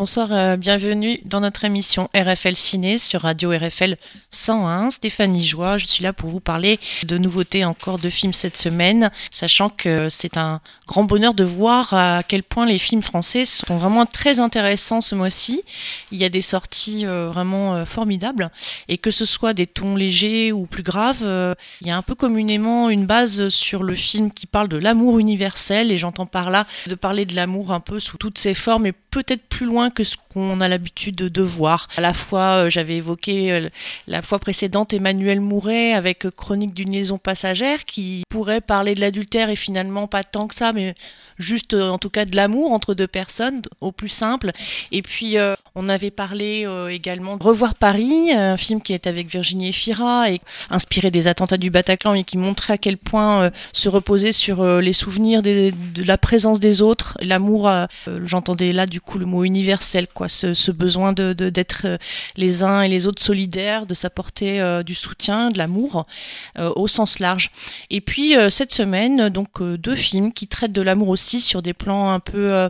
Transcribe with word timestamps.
bonsoir, 0.00 0.32
euh, 0.32 0.56
bienvenue 0.56 1.20
dans 1.26 1.40
notre 1.40 1.66
émission 1.66 2.08
RFL 2.14 2.56
Ciné 2.56 2.96
sur 2.96 3.20
Radio 3.20 3.50
RFL 3.50 3.98
101. 4.30 4.92
Stéphanie 4.92 5.44
Joie, 5.44 5.76
je 5.76 5.84
suis 5.84 6.02
là 6.02 6.14
pour 6.14 6.30
vous 6.30 6.40
parler 6.40 6.80
de 7.02 7.18
nouveautés 7.18 7.66
encore 7.66 7.98
de 7.98 8.08
films 8.08 8.32
cette 8.32 8.56
semaine, 8.56 9.10
sachant 9.30 9.68
que 9.68 10.08
c'est 10.08 10.38
un 10.38 10.62
grand 10.86 11.04
bonheur 11.04 11.34
de 11.34 11.44
voir 11.44 11.92
à 11.92 12.22
quel 12.26 12.42
point 12.42 12.64
les 12.64 12.78
films 12.78 13.02
français 13.02 13.44
sont 13.44 13.76
vraiment 13.76 14.06
très 14.06 14.40
intéressants 14.40 15.02
ce 15.02 15.14
mois-ci. 15.14 15.64
Il 16.12 16.18
y 16.18 16.24
a 16.24 16.30
des 16.30 16.40
sorties 16.40 17.04
euh, 17.04 17.28
vraiment 17.30 17.74
euh, 17.74 17.84
formidables 17.84 18.50
et 18.88 18.96
que 18.96 19.10
ce 19.10 19.26
soit 19.26 19.52
des 19.52 19.66
tons 19.66 19.96
légers 19.96 20.50
ou 20.50 20.64
plus 20.64 20.82
graves, 20.82 21.22
il 21.82 21.86
y 21.86 21.90
a 21.90 21.96
un 21.98 22.00
peu 22.00 22.14
communément 22.14 22.88
une 22.88 23.04
base 23.04 23.50
sur 23.50 23.82
le 23.82 23.94
film 23.94 24.32
qui 24.32 24.46
parle 24.46 24.68
de 24.68 24.78
l'amour 24.78 25.18
universel 25.18 25.92
et 25.92 25.98
j'entends 25.98 26.24
par 26.24 26.48
là 26.48 26.66
de 26.86 26.94
parler 26.94 27.26
de 27.26 27.36
l'amour 27.36 27.72
un 27.72 27.80
peu 27.80 28.00
sous 28.00 28.16
toutes 28.16 28.38
ses 28.38 28.54
formes 28.54 28.86
et 28.86 28.92
peut-être 29.10 29.42
plus 29.42 29.66
loin 29.66 29.90
que 29.90 30.04
ce 30.04 30.16
qu'on 30.32 30.60
a 30.60 30.68
l'habitude 30.68 31.16
de, 31.16 31.42
voir. 31.42 31.88
À 31.96 32.00
la 32.00 32.12
fois, 32.12 32.64
euh, 32.64 32.70
j'avais 32.70 32.96
évoqué 32.96 33.50
euh, 33.50 33.68
la 34.06 34.22
fois 34.22 34.38
précédente 34.38 34.92
Emmanuel 34.92 35.40
Mouret 35.40 35.94
avec 35.94 36.28
Chronique 36.30 36.74
d'une 36.74 36.92
liaison 36.92 37.18
passagère 37.18 37.84
qui 37.84 38.22
pourrait 38.28 38.60
parler 38.60 38.94
de 38.94 39.00
l'adultère 39.00 39.50
et 39.50 39.56
finalement 39.56 40.06
pas 40.06 40.22
tant 40.22 40.46
que 40.46 40.54
ça, 40.54 40.72
mais 40.72 40.94
juste 41.38 41.74
euh, 41.74 41.88
en 41.88 41.98
tout 41.98 42.10
cas 42.10 42.24
de 42.24 42.36
l'amour 42.36 42.72
entre 42.72 42.94
deux 42.94 43.08
personnes 43.08 43.62
au 43.80 43.90
plus 43.90 44.08
simple. 44.08 44.52
Et 44.92 45.02
puis 45.02 45.36
on 45.74 45.88
avait 45.88 46.10
parlé 46.10 46.66
également 46.90 47.36
Revoir 47.40 47.74
Paris, 47.74 48.32
un 48.32 48.56
film 48.56 48.82
qui 48.82 48.92
est 48.92 49.06
avec 49.06 49.28
Virginie 49.28 49.68
Efira 49.68 50.30
et 50.30 50.40
inspiré 50.68 51.10
des 51.10 51.28
attentats 51.28 51.56
du 51.56 51.70
Bataclan 51.70 52.14
et 52.14 52.24
qui 52.24 52.38
montrait 52.38 52.74
à 52.74 52.78
quel 52.78 52.98
point 52.98 53.50
se 53.72 53.88
reposer 53.88 54.32
sur 54.32 54.64
les 54.80 54.92
souvenirs 54.92 55.42
de 55.42 55.72
la 56.04 56.18
présence 56.18 56.60
des 56.60 56.82
autres, 56.82 57.16
l'amour, 57.20 57.70
j'entendais 58.24 58.72
là 58.72 58.86
du 58.86 58.99
coup 59.00 59.18
le 59.18 59.26
mot 59.26 59.44
universel, 59.44 60.06
quoi, 60.08 60.28
ce, 60.28 60.70
besoin 60.70 61.12
de 61.12 61.32
d'être 61.32 61.82
euh, 61.84 61.98
les 62.36 62.62
uns 62.62 62.82
et 62.82 62.88
les 62.88 63.06
autres 63.06 63.22
solidaires, 63.22 63.86
de 63.86 63.94
s'apporter 63.94 64.60
euh, 64.60 64.82
du 64.82 64.94
soutien, 64.94 65.50
de 65.50 65.58
l'amour 65.58 66.06
euh, 66.58 66.72
au 66.76 66.88
sens 66.88 67.18
large. 67.18 67.50
Et 67.90 68.00
puis 68.00 68.34
cette 68.50 68.72
semaine, 68.72 69.28
donc 69.28 69.62
deux 69.62 69.96
films 69.96 70.32
qui 70.32 70.46
traitent 70.46 70.72
de 70.72 70.82
l'amour 70.82 71.08
aussi 71.08 71.40
sur 71.40 71.62
des 71.62 71.74
plans 71.74 72.10
un 72.10 72.20
peu 72.20 72.68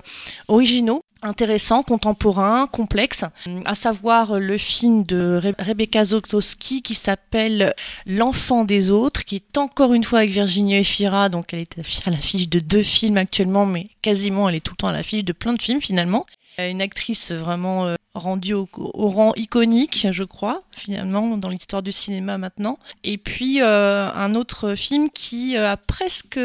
originaux 0.48 1.04
intéressants, 1.22 1.82
contemporains, 1.82 2.66
complexes, 2.66 3.24
à 3.64 3.74
savoir 3.74 4.38
le 4.38 4.58
film 4.58 5.04
de 5.04 5.40
Rebecca 5.58 6.04
Zotowski 6.04 6.82
qui 6.82 6.94
s'appelle 6.94 7.74
L'enfant 8.06 8.64
des 8.64 8.90
autres, 8.90 9.24
qui 9.24 9.36
est 9.36 9.58
encore 9.58 9.94
une 9.94 10.04
fois 10.04 10.20
avec 10.20 10.30
Virginie 10.30 10.76
Efira, 10.76 11.28
donc 11.28 11.52
elle 11.52 11.60
est 11.60 11.78
à 12.06 12.10
l'affiche 12.10 12.48
de 12.48 12.60
deux 12.60 12.82
films 12.82 13.16
actuellement, 13.16 13.66
mais 13.66 13.88
quasiment 14.02 14.48
elle 14.48 14.56
est 14.56 14.60
tout 14.60 14.72
le 14.72 14.78
temps 14.78 14.88
à 14.88 14.92
l'affiche 14.92 15.24
de 15.24 15.32
plein 15.32 15.52
de 15.52 15.62
films 15.62 15.80
finalement. 15.80 16.26
Une 16.58 16.82
actrice 16.82 17.32
vraiment 17.32 17.86
euh, 17.86 17.94
rendu 18.14 18.54
au, 18.54 18.68
rang 18.74 19.32
iconique, 19.36 20.08
je 20.10 20.24
crois, 20.24 20.62
finalement, 20.76 21.36
dans 21.36 21.48
l'histoire 21.48 21.82
du 21.82 21.92
cinéma 21.92 22.38
maintenant. 22.38 22.78
Et 23.04 23.18
puis 23.18 23.62
euh, 23.62 24.10
un 24.12 24.34
autre 24.34 24.74
film 24.74 25.10
qui 25.10 25.56
euh, 25.56 25.70
a 25.70 25.76
presque 25.76 26.40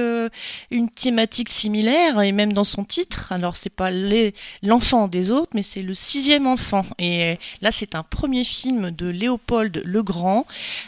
une 0.70 0.90
thématique 0.90 1.50
similaire, 1.50 2.22
et 2.22 2.32
même 2.32 2.54
dans 2.54 2.64
son 2.64 2.84
titre. 2.84 3.32
Alors 3.32 3.56
c'est 3.56 3.72
pas 3.72 3.90
l'enfant 4.62 5.08
des 5.08 5.32
autres, 5.32 5.52
mais 5.56 5.64
c'est 5.64 5.82
le 5.82 5.96
sixième 5.96 6.46
enfant. 6.46 6.86
Et 7.00 7.40
là 7.62 7.72
c'est 7.72 7.96
un 7.96 8.04
premier 8.04 8.44
film 8.44 8.92
de 8.92 9.08
Léopold 9.08 9.82
Legrand, 9.86 10.46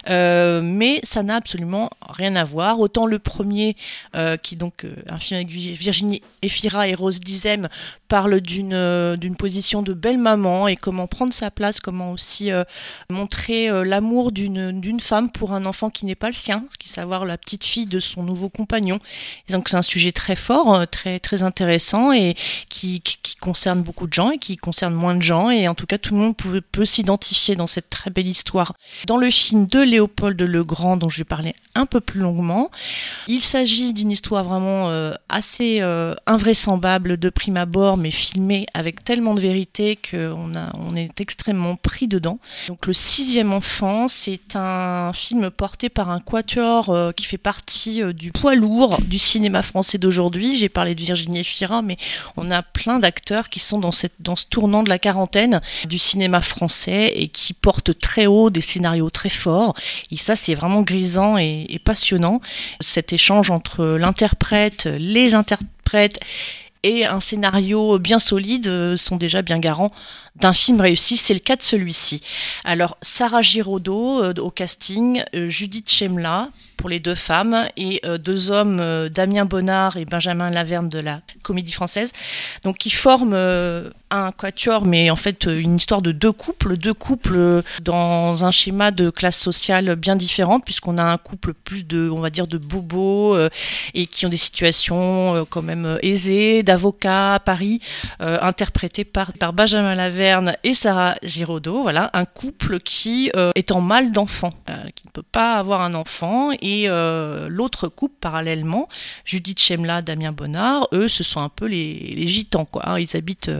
euh, 0.09 0.61
mais 0.61 0.99
ça 1.03 1.23
n'a 1.23 1.37
absolument 1.37 1.89
rien 2.07 2.35
à 2.35 2.43
voir. 2.43 2.79
Autant 2.79 3.07
le 3.07 3.17
premier, 3.17 3.75
euh, 4.15 4.37
qui 4.37 4.55
donc 4.55 4.85
un 5.09 5.17
film 5.17 5.39
avec 5.39 5.49
Virginie 5.49 6.21
Efira 6.43 6.87
et 6.87 6.93
Rose 6.93 7.19
Dizem, 7.19 7.67
parle 8.07 8.41
d'une 8.41 9.15
d'une 9.17 9.35
position 9.35 9.81
de 9.81 9.93
belle 9.93 10.19
maman 10.19 10.66
et 10.67 10.75
comment 10.75 11.07
prendre 11.07 11.33
sa 11.33 11.51
place, 11.51 11.79
comment 11.79 12.11
aussi 12.11 12.51
euh, 12.51 12.63
montrer 13.09 13.69
euh, 13.69 13.83
l'amour 13.83 14.31
d'une 14.31 14.99
femme 14.99 15.31
pour 15.31 15.53
un 15.53 15.65
enfant 15.65 15.89
qui 15.89 16.05
n'est 16.05 16.15
pas 16.15 16.27
le 16.27 16.33
sien, 16.33 16.65
qui 16.79 16.89
savoir 16.89 17.25
la 17.25 17.37
petite 17.37 17.63
fille 17.63 17.85
de 17.85 17.99
son 17.99 18.23
nouveau 18.23 18.49
compagnon. 18.49 18.99
donc 19.49 19.69
c'est 19.69 19.77
un 19.77 19.81
sujet 19.81 20.11
très 20.11 20.35
fort, 20.35 20.73
euh, 20.73 20.85
très 20.85 21.19
très 21.19 21.43
intéressant 21.43 22.11
et 22.11 22.35
qui, 22.69 23.01
qui, 23.01 23.35
concerne 23.35 23.81
beaucoup 23.81 24.07
de 24.07 24.13
gens 24.13 24.31
et 24.31 24.39
qui 24.39 24.57
concerne 24.57 24.93
moins 24.93 25.15
de 25.15 25.21
gens 25.21 25.49
et 25.49 25.67
en 25.67 25.75
tout 25.75 25.85
cas 25.85 25.97
tout 25.97 26.15
le 26.15 26.19
monde 26.19 26.35
peut, 26.35 26.85
s'identifier 26.85 27.55
dans 27.55 27.67
cette 27.67 27.89
très 27.89 28.09
belle 28.09 28.27
histoire. 28.27 28.73
Dans 29.05 29.17
le 29.17 29.29
film 29.29 29.67
de 29.67 29.81
Léopold 29.81 30.41
le 30.41 30.63
Grand 30.63 30.97
dont 30.97 31.09
je 31.09 31.19
vais 31.19 31.23
parler 31.23 31.53
un 31.75 31.85
peu 31.85 32.01
plus 32.01 32.19
longuement, 32.19 32.71
il 33.27 33.41
s'agit 33.41 33.93
d'une 33.93 34.11
histoire 34.11 34.43
vraiment 34.43 34.89
assez 35.29 35.81
invraisemblable 36.25 37.17
de 37.17 37.29
prime 37.29 37.57
abord 37.57 37.97
mais 37.97 38.11
filmée 38.11 38.65
avec 38.73 39.03
tellement 39.03 39.33
de 39.33 39.41
vérité 39.41 39.97
qu'on 39.97 40.55
on 40.73 40.95
est 40.95 41.19
extrêmement 41.19 41.75
pris 41.75 42.07
dedans. 42.07 42.39
Donc 42.67 42.85
le 42.87 42.93
sixième 42.93 43.53
enfant, 43.53 44.07
c'est 44.07 44.55
un 44.55 45.11
film 45.13 45.49
porté 45.49 45.89
par 45.89 46.09
un 46.09 46.19
quatuor 46.19 46.89
euh, 46.89 47.11
qui 47.11 47.25
fait 47.25 47.37
partie 47.37 48.01
euh, 48.01 48.13
du 48.13 48.31
poids 48.31 48.55
lourd 48.55 48.99
du 49.01 49.19
cinéma 49.19 49.61
français 49.61 49.97
d'aujourd'hui. 49.97 50.57
J'ai 50.57 50.69
parlé 50.69 50.95
de 50.95 51.01
Virginie 51.01 51.39
Efira, 51.39 51.81
mais 51.81 51.97
on 52.35 52.51
a 52.51 52.61
plein 52.63 52.99
d'acteurs 52.99 53.49
qui 53.49 53.59
sont 53.59 53.79
dans, 53.79 53.91
cette, 53.91 54.15
dans 54.19 54.35
ce 54.35 54.45
tournant 54.45 54.83
de 54.83 54.89
la 54.89 54.99
quarantaine 54.99 55.61
du 55.87 55.97
cinéma 55.97 56.41
français 56.41 57.11
et 57.15 57.27
qui 57.29 57.53
portent 57.53 57.97
très 57.97 58.25
haut 58.25 58.49
des 58.49 58.61
scénarios 58.61 59.09
très 59.09 59.29
forts. 59.29 59.75
Et 60.11 60.17
ça, 60.17 60.35
c'est 60.35 60.55
vraiment 60.55 60.81
grisant 60.81 61.37
et 61.37 61.79
passionnant. 61.83 62.41
Cet 62.79 63.13
échange 63.13 63.49
entre 63.49 63.85
l'interprète, 63.85 64.85
les 64.85 65.33
interprètes 65.33 66.19
et 66.83 67.05
un 67.05 67.19
scénario 67.19 67.99
bien 67.99 68.19
solide 68.19 68.67
euh, 68.67 68.97
sont 68.97 69.17
déjà 69.17 69.41
bien 69.41 69.59
garants 69.59 69.91
d'un 70.35 70.53
film 70.53 70.81
réussi. 70.81 71.17
C'est 71.17 71.33
le 71.33 71.39
cas 71.39 71.55
de 71.55 71.63
celui-ci. 71.63 72.21
Alors, 72.63 72.97
Sarah 73.01 73.41
Giraudot 73.41 74.23
euh, 74.23 74.33
au 74.37 74.51
casting, 74.51 75.23
euh, 75.33 75.49
Judith 75.49 75.89
Chemla 75.89 76.49
pour 76.77 76.89
les 76.89 76.99
deux 76.99 77.15
femmes 77.15 77.67
et 77.75 78.03
deux 78.19 78.51
hommes, 78.51 79.09
Damien 79.09 79.45
Bonnard 79.45 79.97
et 79.97 80.05
Benjamin 80.05 80.51
Laverne 80.51 80.89
de 80.89 80.99
la 80.99 81.21
Comédie 81.41 81.71
Française. 81.71 82.11
Donc, 82.61 82.77
qui 82.77 82.91
forment 82.91 83.33
un 84.11 84.31
quatuor, 84.31 84.85
mais 84.85 85.09
en 85.09 85.15
fait 85.15 85.45
une 85.45 85.77
histoire 85.77 86.03
de 86.03 86.11
deux 86.11 86.31
couples, 86.31 86.77
deux 86.77 86.93
couples 86.93 87.63
dans 87.81 88.45
un 88.45 88.51
schéma 88.51 88.91
de 88.91 89.09
classe 89.09 89.39
sociale 89.39 89.95
bien 89.95 90.15
différente, 90.15 90.65
puisqu'on 90.65 90.99
a 90.99 91.03
un 91.03 91.17
couple 91.17 91.55
plus 91.55 91.87
de, 91.87 92.11
on 92.11 92.19
va 92.19 92.29
dire, 92.29 92.45
de 92.45 92.59
bobos 92.59 93.35
et 93.95 94.05
qui 94.05 94.27
ont 94.27 94.29
des 94.29 94.37
situations 94.37 95.47
quand 95.49 95.63
même 95.63 95.97
aisées, 96.03 96.61
d'avocats 96.67 97.35
à 97.35 97.39
Paris, 97.39 97.79
euh, 98.19 98.37
interprété 98.41 99.05
par, 99.05 99.31
Benjamin 99.53 99.95
Laverne 99.95 100.57
et 100.65 100.73
Sarah 100.73 101.15
Giraudot. 101.23 101.81
Voilà, 101.81 102.09
un 102.13 102.25
couple 102.25 102.81
qui 102.81 103.31
euh, 103.35 103.51
est 103.55 103.71
en 103.71 103.79
mal 103.79 104.11
d'enfant, 104.11 104.51
euh, 104.69 104.89
qui 104.93 105.07
ne 105.07 105.11
peut 105.11 105.23
pas 105.23 105.55
avoir 105.55 105.81
un 105.81 105.93
enfant, 105.93 106.51
et 106.61 106.87
l'autre 107.47 107.87
couple 107.87 108.15
parallèlement, 108.19 108.89
Judith 109.23 109.59
Chemla, 109.59 110.01
Damien 110.01 110.33
Bonnard, 110.33 110.87
eux, 110.91 111.07
ce 111.07 111.23
sont 111.23 111.39
un 111.41 111.49
peu 111.49 111.65
les, 111.65 112.27
gitans, 112.27 112.65
quoi. 112.65 112.89
Hein. 112.89 112.99
Ils 112.99 113.15
habitent 113.15 113.51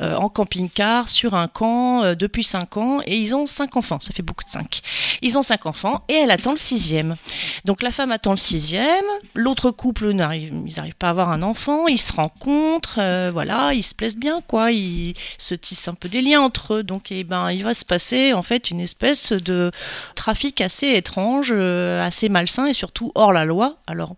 en 0.00 0.28
camping-car 0.28 1.08
sur 1.08 1.34
un 1.34 1.48
camp 1.48 2.14
depuis 2.14 2.44
cinq 2.44 2.78
ans 2.78 3.00
et 3.04 3.16
ils 3.18 3.34
ont 3.34 3.46
cinq 3.46 3.76
enfants. 3.76 4.00
Ça 4.00 4.12
fait 4.14 4.22
beaucoup 4.22 4.44
de 4.44 4.48
cinq. 4.50 4.80
Ils 5.20 5.36
ont 5.36 5.42
cinq 5.42 5.66
enfants 5.66 6.04
et 6.08 6.14
elle 6.14 6.30
attend 6.30 6.52
le 6.52 6.56
sixième. 6.56 7.16
Donc 7.64 7.82
la 7.82 7.92
femme 7.92 8.12
attend 8.12 8.30
le 8.30 8.38
sixième, 8.38 9.04
l'autre 9.34 9.70
couple 9.70 10.10
n'arrive, 10.12 10.52
ils 10.66 10.76
n'arrivent 10.76 10.96
pas 10.96 11.08
à 11.08 11.10
avoir 11.10 11.30
un 11.30 11.42
enfant, 11.42 11.86
ils 11.86 12.00
se 12.00 12.12
rencontrent 12.12 12.45
euh, 12.98 13.30
voilà, 13.32 13.72
ils 13.74 13.82
se 13.82 13.94
plaisent 13.94 14.16
bien, 14.16 14.40
quoi. 14.46 14.72
Ils 14.72 15.14
se 15.38 15.54
tissent 15.54 15.88
un 15.88 15.94
peu 15.94 16.08
des 16.08 16.22
liens 16.22 16.40
entre 16.40 16.74
eux. 16.74 16.82
Donc, 16.82 17.10
eh 17.10 17.24
ben, 17.24 17.50
il 17.50 17.64
va 17.64 17.74
se 17.74 17.84
passer 17.84 18.32
en 18.32 18.42
fait 18.42 18.70
une 18.70 18.80
espèce 18.80 19.32
de 19.32 19.70
trafic 20.14 20.60
assez 20.60 20.88
étrange, 20.88 21.52
euh, 21.52 22.04
assez 22.04 22.28
malsain 22.28 22.66
et 22.66 22.74
surtout 22.74 23.12
hors 23.14 23.32
la 23.32 23.44
loi. 23.44 23.78
Alors, 23.86 24.16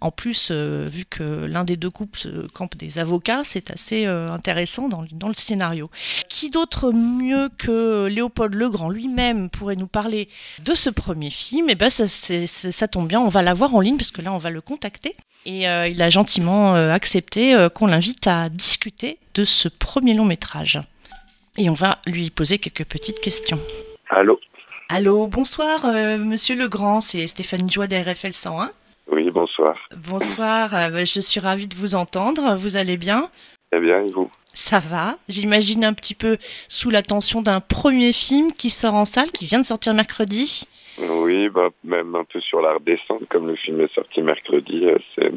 en 0.00 0.10
plus, 0.10 0.48
euh, 0.50 0.88
vu 0.90 1.04
que 1.04 1.22
l'un 1.22 1.64
des 1.64 1.76
deux 1.76 1.90
couples 1.90 2.48
campe 2.54 2.76
des 2.76 2.98
avocats, 2.98 3.42
c'est 3.44 3.70
assez 3.70 4.06
intéressant 4.06 4.88
dans, 4.88 5.28
le 5.28 5.34
scénario. 5.34 5.90
Qui 6.28 6.50
d'autre 6.50 6.92
mieux 6.92 7.50
que 7.58 8.06
Léopold 8.06 8.54
Legrand 8.54 8.88
lui-même 8.88 9.50
pourrait 9.50 9.76
nous 9.76 9.86
parler 9.86 10.28
de 10.64 10.74
ce 10.74 10.90
premier 10.90 11.30
film? 11.30 11.68
Eh 11.70 11.74
ben, 11.74 11.90
ça, 11.90 12.06
ça 12.06 12.88
tombe 12.88 13.08
bien, 13.08 13.20
on 13.20 13.28
va 13.28 13.42
l'avoir 13.42 13.74
en 13.74 13.80
ligne 13.80 13.96
parce 13.96 14.10
que 14.10 14.22
là, 14.22 14.32
on 14.32 14.38
va 14.38 14.50
le 14.50 14.60
contacter. 14.60 15.16
Et 15.46 15.62
il 15.62 16.02
a 16.02 16.10
gentiment 16.10 16.74
accepté 16.74 17.56
qu'on 17.74 17.86
l'invite 17.86 18.26
à 18.26 18.48
discuter 18.48 19.18
de 19.34 19.44
ce 19.44 19.68
premier 19.68 20.14
long 20.14 20.24
métrage. 20.26 20.80
Et 21.56 21.68
on 21.68 21.74
va 21.74 21.98
lui 22.06 22.30
poser 22.30 22.58
quelques 22.58 22.84
petites 22.84 23.20
questions. 23.20 23.58
Allô 24.08 24.38
Allô, 24.92 25.28
bonsoir 25.28 25.84
euh, 25.84 26.18
Monsieur 26.18 26.56
Legrand, 26.56 27.00
c'est 27.00 27.24
Stéphanie 27.28 27.70
Joie 27.70 27.86
d'RFL 27.86 28.32
101. 28.32 28.72
Oui, 29.12 29.30
bonsoir. 29.30 29.76
Bonsoir, 29.96 30.74
euh, 30.74 31.04
je 31.04 31.20
suis 31.20 31.38
ravie 31.38 31.68
de 31.68 31.76
vous 31.76 31.94
entendre, 31.94 32.56
vous 32.56 32.76
allez 32.76 32.96
bien? 32.96 33.30
Très 33.70 33.80
bien, 33.80 34.02
et 34.02 34.10
vous? 34.10 34.28
Ça 34.54 34.80
va. 34.80 35.18
J'imagine 35.28 35.84
un 35.84 35.92
petit 35.92 36.14
peu 36.14 36.38
sous 36.68 36.90
la 36.90 37.02
tension 37.02 37.42
d'un 37.42 37.60
premier 37.60 38.12
film 38.12 38.52
qui 38.52 38.70
sort 38.70 38.94
en 38.94 39.04
salle, 39.04 39.30
qui 39.30 39.46
vient 39.46 39.60
de 39.60 39.66
sortir 39.66 39.94
mercredi. 39.94 40.66
Oui, 40.98 41.48
bah, 41.48 41.70
même 41.84 42.14
un 42.14 42.24
peu 42.24 42.40
sur 42.40 42.60
la 42.60 42.74
redescente, 42.74 43.26
comme 43.28 43.46
le 43.46 43.56
film 43.56 43.80
est 43.80 43.92
sorti 43.94 44.22
mercredi. 44.22 44.86
Euh, 44.86 44.98
c'est 45.14 45.32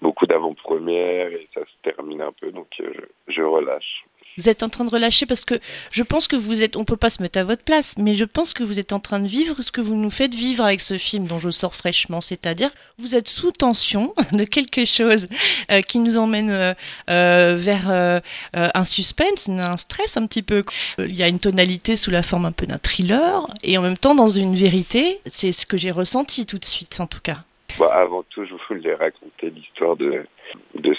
beaucoup 0.00 0.26
d'avant-premières 0.26 1.32
et 1.32 1.48
ça 1.54 1.60
se 1.60 1.90
termine 1.90 2.22
un 2.22 2.32
peu, 2.32 2.50
donc 2.52 2.68
euh, 2.80 2.92
je, 3.28 3.42
relâche. 3.42 4.04
Vous 4.36 4.48
êtes 4.48 4.62
en 4.62 4.68
train 4.68 4.84
de 4.84 4.90
relâcher 4.90 5.26
parce 5.26 5.44
que 5.44 5.54
je 5.90 6.02
pense 6.02 6.26
que 6.26 6.36
vous 6.36 6.62
êtes, 6.62 6.76
on 6.76 6.84
peut 6.84 6.96
pas 6.96 7.10
se 7.10 7.22
mettre 7.22 7.38
à 7.38 7.44
votre 7.44 7.62
place, 7.62 7.94
mais 7.98 8.14
je 8.16 8.24
pense 8.24 8.52
que 8.52 8.64
vous 8.64 8.78
êtes 8.78 8.92
en 8.92 9.00
train 9.00 9.20
de 9.20 9.28
vivre 9.28 9.62
ce 9.62 9.70
que 9.70 9.80
vous 9.80 9.94
nous 9.94 10.10
faites 10.10 10.34
vivre 10.34 10.64
avec 10.64 10.80
ce 10.80 10.98
film 10.98 11.26
dont 11.26 11.38
je 11.38 11.50
sors 11.50 11.74
fraîchement, 11.74 12.20
c'est-à-dire 12.20 12.70
vous 12.98 13.14
êtes 13.14 13.28
sous 13.28 13.52
tension 13.52 14.14
de 14.32 14.44
quelque 14.44 14.84
chose 14.84 15.28
euh, 15.70 15.82
qui 15.82 16.00
nous 16.00 16.16
emmène 16.16 16.50
euh, 16.50 16.74
euh, 17.10 17.56
vers 17.58 18.20
un 18.52 18.84
suspense, 18.84 19.48
un 19.48 19.76
stress 19.76 20.16
un 20.16 20.26
petit 20.26 20.42
peu. 20.42 20.64
Il 20.98 21.14
y 21.14 21.22
a 21.22 21.28
une 21.28 21.38
tonalité 21.38 21.96
sous 21.96 22.10
la 22.10 22.22
forme 22.22 22.46
un 22.46 22.52
peu 22.52 22.66
d'un 22.66 22.78
thriller 22.78 23.46
et 23.62 23.78
en 23.78 23.82
même 23.82 23.98
temps 23.98 24.14
dans 24.14 24.28
une 24.28 24.56
vérité. 24.56 25.20
C'est 25.26 25.52
ce 25.52 25.66
que 25.66 25.76
j'ai 25.76 25.90
ressenti 25.90 26.46
tout 26.46 26.58
de 26.58 26.64
suite, 26.64 26.98
en 27.00 27.06
tout 27.06 27.20
cas. 27.22 27.44
Bah, 27.78 27.88
avant 27.92 28.22
tout, 28.22 28.44
je 28.44 28.54
voulais 28.68 28.94
raconter 28.94 29.50
l'histoire 29.50 29.96
de, 29.96 30.24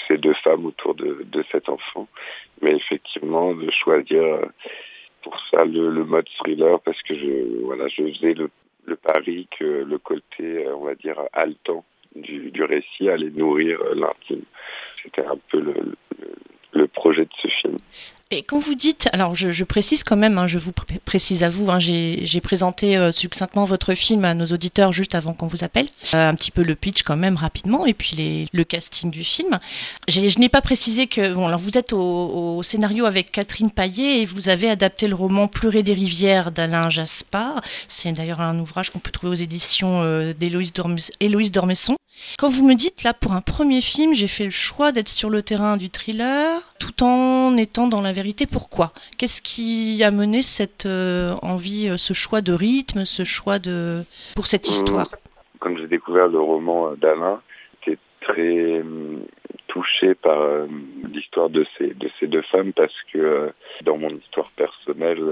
ces 0.08 0.18
deux 0.18 0.34
femmes 0.36 0.66
autour 0.66 0.94
de, 0.96 1.44
cet 1.52 1.70
enfant. 1.70 2.08
Mais 2.62 2.76
effectivement, 2.76 3.54
de 3.54 3.70
choisir 3.72 4.24
euh, 4.24 4.46
pour 5.22 5.40
ça 5.50 5.64
le, 5.64 6.04
mode 6.04 6.28
thriller 6.38 6.80
parce 6.82 7.02
que 7.04 7.16
je, 7.16 7.64
voilà, 7.64 7.88
je 7.88 8.04
faisais 8.04 8.34
le, 8.34 8.50
le 8.86 8.96
pari 8.98 9.48
que 9.58 9.64
le 9.64 9.98
côté, 10.00 10.66
euh, 10.66 10.76
on 10.76 10.86
va 10.86 10.96
dire, 10.96 11.22
haletant 11.32 11.86
du, 12.16 12.64
récit 12.64 13.10
allait 13.10 13.30
nourrir 13.30 13.80
euh, 13.82 13.96
l'intime. 13.96 14.44
C'était 15.02 15.26
un 15.26 15.38
peu 15.50 15.62
le, 15.62 15.96
le 16.74 16.88
projet 16.88 17.24
de 17.24 17.34
ce 17.38 17.48
film. 17.48 17.78
Et 18.32 18.42
quand 18.42 18.58
vous 18.58 18.74
dites, 18.74 19.08
alors 19.14 19.36
je, 19.36 19.52
je 19.52 19.64
précise 19.64 20.04
quand 20.04 20.16
même, 20.16 20.40
hein, 20.40 20.48
je 20.48 20.58
vous 20.58 20.72
pr 20.72 20.84
précise 21.06 21.44
à 21.44 21.50
vous, 21.50 21.70
hein, 21.70 21.78
j'ai 21.78 22.42
présenté 22.42 22.98
euh, 22.98 23.12
succinctement 23.12 23.66
votre 23.66 23.94
film 23.94 24.26
à 24.26 24.34
nos 24.34 24.48
auditeurs 24.48 24.92
juste 24.94 25.14
avant 25.14 25.34
qu'on 25.34 25.46
vous 25.46 25.64
appelle, 25.64 25.86
euh, 26.16 26.30
un 26.30 26.34
petit 26.34 26.50
peu 26.50 26.64
le 26.64 26.74
pitch 26.74 27.04
quand 27.04 27.18
même 27.18 27.36
rapidement, 27.36 27.86
et 27.86 27.94
puis 27.94 28.16
les, 28.16 28.48
le 28.52 28.64
casting 28.64 29.12
du 29.12 29.24
film. 29.24 29.60
Je 30.08 30.40
n'ai 30.40 30.50
pas 30.50 30.62
précisé 30.62 31.06
que, 31.06 31.36
bon, 31.36 31.46
alors 31.46 31.60
vous 31.60 31.78
êtes 31.78 31.94
au, 31.94 32.58
au, 32.58 32.64
scénario 32.64 33.06
avec 33.06 33.32
Catherine 33.32 33.70
Paillet 33.70 34.22
et 34.22 34.26
vous 34.26 34.50
avez 34.50 34.72
adapté 34.72 35.08
le 35.08 35.14
roman 35.14 35.48
Pleurer 35.48 35.84
des 35.84 35.94
rivières 35.94 36.52
d'Alain 36.52 36.90
Jaspard. 36.90 37.62
C'est 37.88 38.12
d'ailleurs 38.12 38.42
un 38.42 38.58
ouvrage 38.58 38.90
qu'on 38.90 38.98
peut 38.98 39.12
trouver 39.12 39.34
aux 39.34 39.36
éditions 39.36 40.02
euh, 40.02 40.34
d'Héloïse 40.34 40.74
Dormesson. 40.74 41.96
Quand 42.38 42.50
vous 42.50 42.66
me 42.66 42.76
dites 42.76 43.04
là, 43.04 43.14
pour 43.14 43.34
un 43.34 43.42
premier 43.42 43.82
film, 43.82 44.14
j'ai 44.14 44.28
fait 44.28 44.46
le 44.46 44.50
choix 44.50 44.92
d'être 44.92 45.10
sur 45.10 45.30
le 45.30 45.42
terrain 45.42 45.78
du 45.78 45.90
thriller, 45.90 46.74
tout 46.80 47.04
en 47.04 47.56
étant 47.58 47.88
dans 47.88 48.02
la 48.02 48.12
vérité. 48.12 48.46
Pourquoi? 48.46 48.92
Qu'est-ce 49.18 49.42
qui 49.42 50.04
a 50.04 50.12
mené 50.12 50.42
cette 50.42 50.86
euh, 50.86 51.34
envie, 51.42 51.90
euh, 51.90 51.98
ce 51.98 52.14
choix 52.14 52.42
de 52.42 52.54
rythme, 52.54 53.06
ce 53.06 53.24
choix 53.24 53.60
de 53.60 54.04
pour 54.36 54.48
cette 54.48 54.68
histoire? 54.70 55.10
Quand 55.60 55.76
j'ai 55.78 55.88
découvert 55.88 56.28
le 56.28 56.40
roman 56.40 56.92
euh, 56.92 56.96
d'Alain, 56.96 57.42
j'étais 57.86 58.00
très 58.22 58.84
touché 59.68 60.16
par 60.16 60.40
l'histoire 61.12 61.50
de 61.50 61.66
ces 61.78 61.94
de 61.94 62.10
ces 62.20 62.28
deux 62.28 62.42
femmes 62.44 62.74
parce 62.74 62.96
que 63.12 63.52
dans 63.84 63.98
mon 63.98 64.10
histoire 64.10 64.50
personnelle 64.52 65.24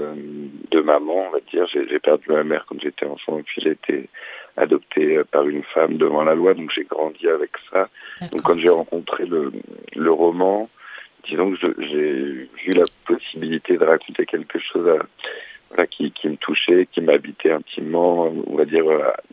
de 0.70 0.80
maman, 0.80 1.28
on 1.28 1.30
va 1.30 1.40
dire, 1.50 1.66
j'ai 1.66 1.98
perdu 1.98 2.26
ma 2.28 2.44
mère 2.44 2.66
quand 2.68 2.80
j'étais 2.80 3.06
enfant 3.06 3.38
et 3.38 3.42
puis 3.42 3.60
j'ai 3.62 3.70
été 3.70 4.08
adopté 4.56 5.22
par 5.30 5.46
une 5.48 5.62
femme 5.62 5.96
devant 5.96 6.22
la 6.24 6.34
loi, 6.34 6.54
donc 6.54 6.70
j'ai 6.70 6.84
grandi 6.84 7.28
avec 7.28 7.50
ça. 7.70 7.88
Donc 8.32 8.42
quand 8.42 8.58
j'ai 8.58 8.68
rencontré 8.68 9.26
le 9.26 9.52
le 9.94 10.12
roman, 10.12 10.68
disons 11.28 11.52
que 11.52 11.74
j'ai 11.78 12.48
eu 12.66 12.74
la 12.74 12.84
possibilité 13.06 13.76
de 13.76 13.84
raconter 13.84 14.26
quelque 14.26 14.58
chose 14.58 14.88
à, 14.88 15.04
voilà, 15.70 15.86
qui, 15.86 16.12
qui 16.12 16.28
me 16.28 16.36
touchait, 16.36 16.86
qui 16.90 17.00
m'habitait 17.00 17.50
intimement, 17.50 18.32
on 18.46 18.56
va 18.56 18.64
dire, 18.64 18.84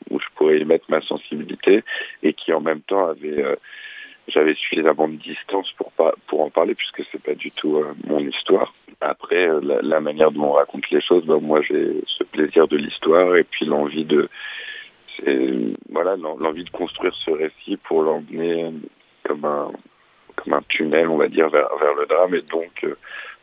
où 0.09 0.19
je 0.19 0.25
pourrais 0.35 0.59
y 0.59 0.65
mettre 0.65 0.85
ma 0.89 1.01
sensibilité, 1.01 1.83
et 2.23 2.33
qui 2.33 2.53
en 2.53 2.61
même 2.61 2.81
temps 2.81 3.07
avait, 3.07 3.43
euh, 3.43 3.55
j'avais 4.27 4.55
suffisamment 4.55 5.07
de 5.07 5.17
distance 5.17 5.71
pour 5.73 5.91
pas, 5.91 6.13
pour 6.27 6.41
en 6.41 6.49
parler, 6.49 6.75
puisque 6.75 7.03
c'est 7.11 7.21
pas 7.21 7.35
du 7.35 7.51
tout 7.51 7.77
euh, 7.77 7.93
mon 8.07 8.19
histoire. 8.19 8.73
Après, 9.01 9.47
euh, 9.47 9.59
la, 9.61 9.81
la, 9.81 9.99
manière 9.99 10.31
dont 10.31 10.45
on 10.45 10.53
raconte 10.53 10.89
les 10.89 11.01
choses, 11.01 11.25
ben, 11.25 11.39
moi 11.39 11.61
j'ai 11.61 12.01
ce 12.05 12.23
plaisir 12.23 12.67
de 12.67 12.77
l'histoire 12.77 13.35
et 13.35 13.43
puis 13.43 13.65
l'envie 13.65 14.05
de, 14.05 14.29
voilà, 15.89 16.15
l'envie 16.15 16.63
de 16.63 16.69
construire 16.69 17.13
ce 17.13 17.31
récit 17.31 17.77
pour 17.77 18.03
l'emmener 18.03 18.71
comme 19.23 19.45
un 19.45 19.71
comme 20.35 20.53
un 20.53 20.61
tunnel, 20.67 21.07
on 21.07 21.17
va 21.17 21.27
dire, 21.27 21.49
vers, 21.49 21.69
le 21.97 22.05
drame. 22.07 22.35
Et 22.35 22.41
donc, 22.41 22.83
euh, 22.83 22.95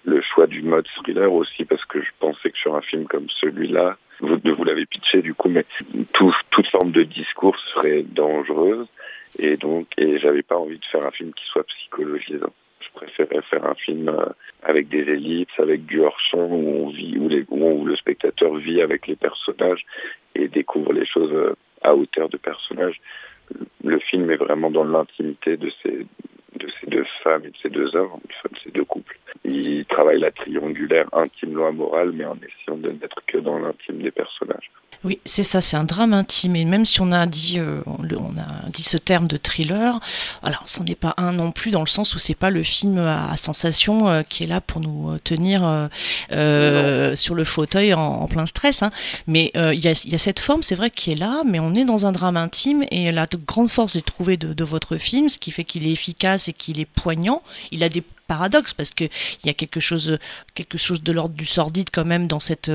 le 0.05 0.21
choix 0.21 0.47
du 0.47 0.63
mode 0.63 0.87
thriller 0.97 1.33
aussi, 1.33 1.65
parce 1.65 1.85
que 1.85 2.01
je 2.01 2.11
pensais 2.19 2.51
que 2.51 2.59
sur 2.59 2.75
un 2.75 2.81
film 2.81 3.07
comme 3.07 3.29
celui-là, 3.41 3.97
vous, 4.21 4.39
vous 4.45 4.65
l'avez 4.65 4.87
pitché 4.87 5.23
du 5.23 5.35
coup, 5.35 5.49
mais 5.49 5.65
tout, 6.13 6.35
toute 6.51 6.67
forme 6.69 6.93
de 6.93 7.03
discours 7.03 7.59
serait 7.73 8.03
dangereuse. 8.03 8.89
Et 9.39 9.57
donc, 9.57 9.87
et 9.97 10.19
j'avais 10.19 10.43
pas 10.43 10.57
envie 10.57 10.79
de 10.79 10.85
faire 10.87 11.05
un 11.05 11.11
film 11.11 11.33
qui 11.33 11.45
soit 11.47 11.65
psychologisant. 11.65 12.53
Je 12.81 12.89
préférais 12.95 13.43
faire 13.43 13.65
un 13.67 13.75
film 13.75 14.09
euh, 14.09 14.27
avec 14.63 14.89
des 14.89 15.01
ellipses, 15.01 15.59
avec 15.59 15.85
du 15.87 16.01
hors-champ, 16.01 16.49
où 16.49 17.85
le 17.85 17.97
spectateur 17.97 18.55
vit 18.55 18.81
avec 18.81 19.07
les 19.07 19.17
personnages 19.17 19.85
et 20.35 20.49
découvre 20.49 20.93
les 20.93 21.07
choses 21.07 21.33
euh, 21.33 21.55
à 21.83 21.95
hauteur 21.95 22.29
de 22.29 22.37
personnages. 22.37 23.01
Le 23.83 23.99
film 23.99 24.31
est 24.31 24.37
vraiment 24.37 24.71
dans 24.71 24.85
l'intimité 24.85 25.57
de 25.57 25.71
ces 25.83 26.07
deux 26.87 27.05
femmes 27.23 27.45
et 27.45 27.51
de 27.51 27.57
ces 27.63 27.71
deux 27.71 27.97
hommes, 27.97 28.21
de 28.51 28.59
ces 28.59 28.71
deux 28.71 28.85
couples. 28.85 29.19
Il 29.45 29.85
travaille 29.87 30.21
la 30.21 30.31
triangulaire 30.31 31.09
intime-loi 31.13 31.73
morale, 31.73 32.13
mais 32.13 32.25
en 32.25 32.37
essayant 32.37 32.79
de 32.79 32.91
n'être 32.91 33.25
que 33.27 33.39
dans 33.39 33.59
l'intime 33.59 34.03
des 34.03 34.11
personnages. 34.11 34.71
Oui, 35.05 35.21
c'est 35.25 35.45
ça, 35.45 35.61
c'est 35.61 35.77
un 35.77 35.85
drame 35.85 36.13
intime. 36.13 36.57
Et 36.57 36.65
même 36.65 36.85
si 36.85 37.01
on 37.01 37.13
a 37.13 37.27
dit, 37.27 37.61
euh, 37.61 37.83
on 37.87 38.37
a 38.37 38.69
dit 38.71 38.83
ce 38.83 38.97
terme 38.97 39.29
de 39.29 39.37
thriller, 39.37 40.01
alors 40.43 40.63
c'en 40.67 40.85
est 40.87 40.99
pas 40.99 41.15
un 41.19 41.33
non 41.33 41.53
plus 41.53 41.71
dans 41.71 41.81
le 41.81 41.87
sens 41.87 42.15
où 42.17 42.19
c'est 42.19 42.35
pas 42.35 42.51
le 42.51 42.65
film 42.65 42.99
à, 42.99 43.37
sensation 43.37 44.09
euh, 44.09 44.23
qui 44.23 44.43
est 44.43 44.49
là 44.49 44.61
pour 44.61 44.81
nous 44.81 45.13
euh, 45.13 45.19
tenir 45.23 45.61
sur 47.17 47.35
le 47.35 47.45
fauteuil 47.45 47.95
en, 47.95 48.27
plein 48.27 48.47
stress. 48.47 48.83
Hein. 48.83 48.91
Mais 49.27 49.53
il 49.55 49.79
y 49.79 49.89
a, 49.89 50.19
cette 50.19 50.41
forme, 50.41 50.63
c'est 50.63 50.75
vrai, 50.75 50.91
qui 50.91 51.13
est 51.13 51.17
là, 51.17 51.43
mais 51.47 51.61
on 51.61 51.75
est 51.75 51.85
dans 51.85 52.07
un 52.07 52.13
drame 52.13 52.37
intime. 52.37 52.85
Et 52.91 53.13
la 53.13 53.27
grande 53.47 53.71
force, 53.71 53.93
j'ai 53.93 54.03
trouvé, 54.03 54.37
de, 54.37 54.53
de 54.53 54.65
votre 54.65 54.97
film, 54.97 55.29
ce 55.29 55.39
qui 55.39 55.53
fait 55.53 55.65
qu'il 55.65 55.87
est 55.87 55.93
efficace 55.93 56.49
et 56.49 56.53
qu'il 56.53 56.81
est 56.81 56.91
poignant. 56.91 57.43
Il 57.71 57.85
a 57.85 57.89
des 57.89 58.03
paradoxe 58.29 58.75
parce 58.75 58.91
que 58.91 59.05
il 59.05 59.47
y 59.47 59.51
a 59.51 59.55
quelque 59.55 59.81
chose 59.81 60.19
quelque 60.55 60.79
chose 60.79 61.03
de 61.03 61.13
l'ordre 61.13 61.35
du 61.35 61.47
sordide 61.47 61.89
quand 61.93 62.05
même 62.05 62.29
dans 62.29 62.41
cette 62.41 62.71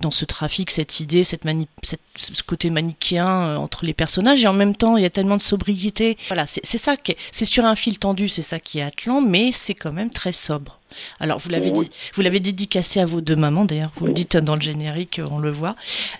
dans 0.00 0.10
ce 0.10 0.24
trafic 0.24 0.70
cette 0.70 0.98
idée 0.98 1.22
cette, 1.22 1.44
mani 1.44 1.68
cette 1.82 2.00
ce 2.16 2.42
côté 2.42 2.70
manichéen 2.70 3.26
euh, 3.26 3.56
entre 3.56 3.84
les 3.84 3.94
personnages. 3.94 4.42
Et 4.42 4.46
en 4.46 4.52
même 4.52 4.76
temps 4.76 4.96
il 4.96 5.02
y 5.02 5.06
a 5.06 5.10
tellement 5.10 5.36
de 5.36 5.42
sobriété. 5.42 6.16
Voilà 6.28 6.46
c'est 6.46 6.64
ça 6.64 6.94
c'est 7.32 7.44
sur 7.44 7.64
un 7.64 7.74
fil 7.74 7.98
tendu 7.98 8.28
c'est 8.28 8.42
ça 8.42 8.58
qui 8.58 8.78
est 8.78 8.82
atlant 8.82 9.20
mais 9.20 9.52
c'est 9.52 9.74
quand 9.74 9.92
même 9.92 10.10
très 10.10 10.32
sobre. 10.32 10.80
Alors 11.18 11.38
vous 11.38 11.48
l'avez 11.48 11.70
dit, 11.72 11.90
vous 12.14 12.22
l'avez 12.22 12.40
dédicacé 12.40 13.00
à 13.00 13.06
vos 13.06 13.20
deux 13.20 13.36
mamans 13.36 13.64
d'ailleurs, 13.64 13.92
vous 13.96 14.06
le 14.06 14.12
dites 14.12 14.36
dans 14.36 14.54
le 14.54 14.60
générique, 14.60 15.20
on 15.28 15.38
le 15.38 15.50
voit. 15.50 15.76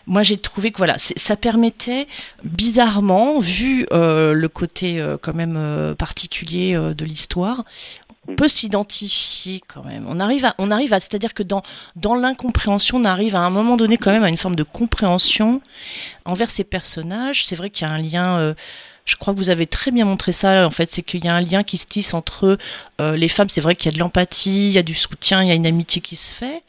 Moi 0.06 0.22
j'ai 0.22 0.38
trouvé 0.38 0.72
que 0.72 0.78
voilà, 0.78 0.96
ça 0.98 1.36
permettait 1.36 2.06
bizarrement, 2.42 3.38
vu 3.38 3.86
euh, 3.92 4.32
le 4.32 4.48
côté 4.48 5.00
euh, 5.00 5.16
quand 5.20 5.34
même 5.34 5.56
euh, 5.56 5.94
particulier 5.94 6.74
euh, 6.74 6.94
de 6.94 7.04
l'histoire, 7.04 7.64
peut 8.36 8.48
s'identifier 8.48 9.60
quand 9.66 9.84
même. 9.84 10.06
On 10.08 10.20
arrive 10.20 10.44
à, 10.44 10.54
on 10.58 10.70
arrive 10.70 10.92
à, 10.92 11.00
c'est-à-dire 11.00 11.34
que 11.34 11.42
dans, 11.42 11.62
dans 11.96 12.14
l'incompréhension, 12.14 12.98
on 12.98 13.04
arrive 13.04 13.34
à 13.34 13.40
un 13.40 13.50
moment 13.50 13.76
donné 13.76 13.96
quand 13.96 14.12
même 14.12 14.24
à 14.24 14.28
une 14.28 14.36
forme 14.36 14.56
de 14.56 14.62
compréhension 14.62 15.60
envers 16.24 16.50
ces 16.50 16.64
personnages. 16.64 17.46
C'est 17.46 17.56
vrai 17.56 17.70
qu'il 17.70 17.86
y 17.86 17.90
a 17.90 17.94
un 17.94 17.98
lien, 17.98 18.38
euh, 18.38 18.54
je 19.04 19.16
crois 19.16 19.34
que 19.34 19.38
vous 19.38 19.50
avez 19.50 19.66
très 19.66 19.90
bien 19.90 20.04
montré 20.04 20.32
ça, 20.32 20.66
en 20.66 20.70
fait, 20.70 20.90
c'est 20.90 21.02
qu'il 21.02 21.24
y 21.24 21.28
a 21.28 21.34
un 21.34 21.40
lien 21.40 21.62
qui 21.62 21.76
se 21.76 21.86
tisse 21.86 22.14
entre 22.14 22.58
euh, 23.00 23.16
les 23.16 23.28
femmes. 23.28 23.50
C'est 23.50 23.60
vrai 23.60 23.76
qu'il 23.76 23.90
y 23.90 23.94
a 23.94 23.94
de 23.94 24.00
l'empathie, 24.00 24.68
il 24.68 24.72
y 24.72 24.78
a 24.78 24.82
du 24.82 24.94
soutien, 24.94 25.42
il 25.42 25.48
y 25.48 25.52
a 25.52 25.54
une 25.54 25.66
amitié 25.66 26.00
qui 26.00 26.16
se 26.16 26.34
fait. 26.34 26.62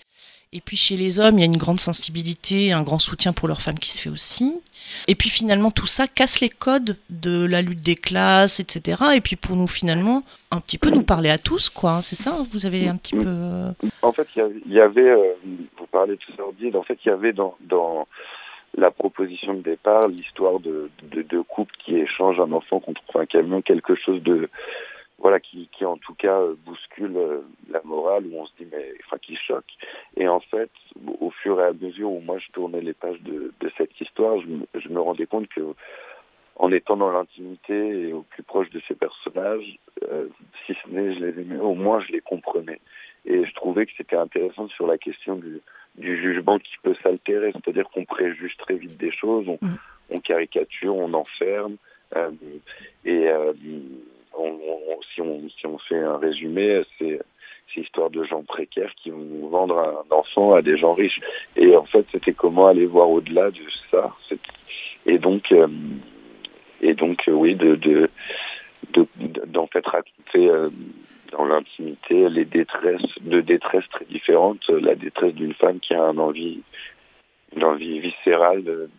Et 0.55 0.61
puis 0.61 0.77
chez 0.77 0.95
les 0.95 1.19
hommes, 1.19 1.37
il 1.37 1.41
y 1.41 1.43
a 1.43 1.47
une 1.47 1.57
grande 1.57 1.81
sensibilité, 1.81 2.71
un 2.71 2.81
grand 2.81 2.97
soutien 2.97 3.33
pour 3.33 3.49
leurs 3.49 3.61
femmes 3.61 3.77
qui 3.77 3.91
se 3.91 4.01
fait 4.01 4.09
aussi. 4.09 4.61
Et 5.09 5.13
puis 5.13 5.29
finalement, 5.29 5.69
tout 5.69 5.85
ça 5.85 6.07
casse 6.07 6.39
les 6.39 6.47
codes 6.47 6.95
de 7.09 7.45
la 7.45 7.61
lutte 7.61 7.81
des 7.81 7.95
classes, 7.95 8.61
etc. 8.61 9.03
Et 9.15 9.19
puis 9.19 9.35
pour 9.35 9.57
nous, 9.57 9.67
finalement, 9.67 10.23
un 10.51 10.61
petit 10.61 10.77
peu 10.77 10.91
nous 10.91 11.03
parler 11.03 11.29
à 11.29 11.37
tous, 11.37 11.69
quoi. 11.69 11.99
C'est 12.03 12.15
ça 12.15 12.37
Vous 12.53 12.65
avez 12.65 12.87
un 12.87 12.95
petit 12.95 13.17
peu... 13.17 13.25
Euh, 13.27 13.71
en 14.01 14.13
fait, 14.13 14.29
il 14.37 14.71
y 14.71 14.79
avait, 14.79 15.09
euh, 15.09 15.33
vous 15.77 15.87
parlez 15.87 16.15
de 16.15 16.35
sordide, 16.37 16.77
en 16.77 16.83
fait, 16.83 16.99
il 17.03 17.09
y 17.09 17.11
avait 17.11 17.33
dans, 17.33 17.57
la 18.77 18.91
proposition 18.91 19.55
de 19.55 19.61
départ 19.61 20.07
l'histoire 20.07 20.61
de, 20.61 20.89
de 21.11 21.41
couples 21.41 21.75
qui 21.79 21.97
échangent 21.97 22.39
un 22.39 22.51
enfant 22.53 22.79
contre 22.79 23.01
un 23.15 23.25
camion, 23.25 23.61
quelque 23.61 23.95
chose 23.95 24.23
de 24.23 24.49
voilà, 25.17 25.39
qui, 25.39 25.69
qui 25.71 25.85
en 25.85 25.97
tout 25.97 26.13
cas 26.13 26.39
euh, 26.39 26.55
bouscule 26.65 27.15
euh, 27.15 27.41
la 27.69 27.81
morale, 27.83 28.25
où 28.27 28.37
on 28.37 28.45
se 28.45 28.51
dit, 28.59 28.67
mais, 28.71 28.93
enfin, 29.05 29.17
qui 29.17 29.35
choque. 29.35 29.71
Et 30.17 30.27
en 30.27 30.39
fait, 30.39 30.69
au 31.19 31.29
fur 31.31 31.59
et 31.61 31.65
à 31.65 31.73
mesure 31.73 32.11
où 32.11 32.19
moi 32.19 32.37
je 32.37 32.51
tournais 32.51 32.81
les 32.81 32.93
pages 32.93 33.21
de, 33.21 33.53
de 33.59 33.71
cette 33.77 33.99
histoire, 33.99 34.39
je, 34.39 34.47
me, 34.47 34.65
je 34.75 34.89
me 34.89 34.99
rendais 34.99 35.25
compte 35.25 35.47
que, 35.47 35.73
en 36.57 36.71
étant 36.71 36.97
dans 36.97 37.11
l'intimité 37.11 38.07
et 38.07 38.13
au 38.13 38.21
plus 38.23 38.43
proche 38.43 38.69
de 38.69 38.81
ces 38.87 38.95
personnages, 38.95 39.77
euh, 40.03 40.27
si 40.65 40.73
ce 40.73 40.89
n'est 40.89 41.13
je 41.13 41.25
les 41.25 41.41
aimais, 41.41 41.59
au 41.59 41.75
moins 41.75 41.99
je 41.99 42.11
les 42.11 42.21
comprenais. 42.21 42.79
Et 43.25 43.45
je 43.45 43.53
trouvais 43.55 43.85
que 43.85 43.91
c'était 43.97 44.15
intéressant 44.15 44.67
sur 44.69 44.87
la 44.87 44.97
question 44.97 45.35
du, 45.35 45.61
du 45.95 46.21
jugement 46.21 46.59
qui 46.59 46.75
peut 46.83 46.95
s'altérer, 47.03 47.51
c'est-à-dire 47.53 47.89
qu'on 47.89 48.05
préjuge 48.05 48.55
très 48.57 48.75
vite 48.75 48.97
des 48.97 49.11
choses, 49.11 49.47
on, 49.47 49.57
mmh. 49.61 49.77
on 50.11 50.19
caricature, 50.19 50.95
on 50.95 51.13
enferme, 51.13 51.77
euh, 52.15 52.31
et 53.03 53.27
euh, 53.29 53.53
si, 55.13 55.21
on, 55.21 55.49
si 55.49 55.65
on 55.65 55.77
fait 55.77 55.99
un 55.99 56.17
résumé, 56.17 56.81
c'est 56.97 57.19
ces 57.73 57.81
histoires 57.81 58.09
de 58.09 58.23
gens 58.23 58.43
précaires 58.43 58.93
qui 58.95 59.09
vont 59.09 59.47
vendre 59.49 59.79
un 59.79 60.15
enfant 60.15 60.53
à 60.53 60.61
des 60.61 60.77
gens 60.77 60.93
riches. 60.93 61.19
Et 61.55 61.75
en 61.75 61.85
fait, 61.85 62.05
c'était 62.11 62.33
comment 62.33 62.67
aller 62.67 62.85
voir 62.85 63.09
au-delà 63.09 63.51
de 63.51 63.61
ça. 63.89 64.13
Et 65.05 65.17
donc, 65.17 65.51
euh, 65.51 65.67
et 66.81 66.93
donc, 66.93 67.23
oui, 67.27 67.55
de, 67.55 67.75
de, 67.75 68.09
d'en 69.47 69.67
fait 69.67 69.85
raconter 69.85 70.51
dans 71.31 71.45
l'intimité 71.45 72.29
les 72.29 72.45
détresses, 72.45 73.19
de 73.21 73.41
détresses 73.41 73.89
très 73.89 74.05
différentes. 74.05 74.67
La 74.69 74.95
détresse 74.95 75.33
d'une 75.33 75.53
femme 75.53 75.79
qui 75.79 75.93
a 75.93 76.03
un 76.03 76.17
envie, 76.17 76.61
une 77.55 77.63
envie 77.63 77.99
viscérale 77.99 78.89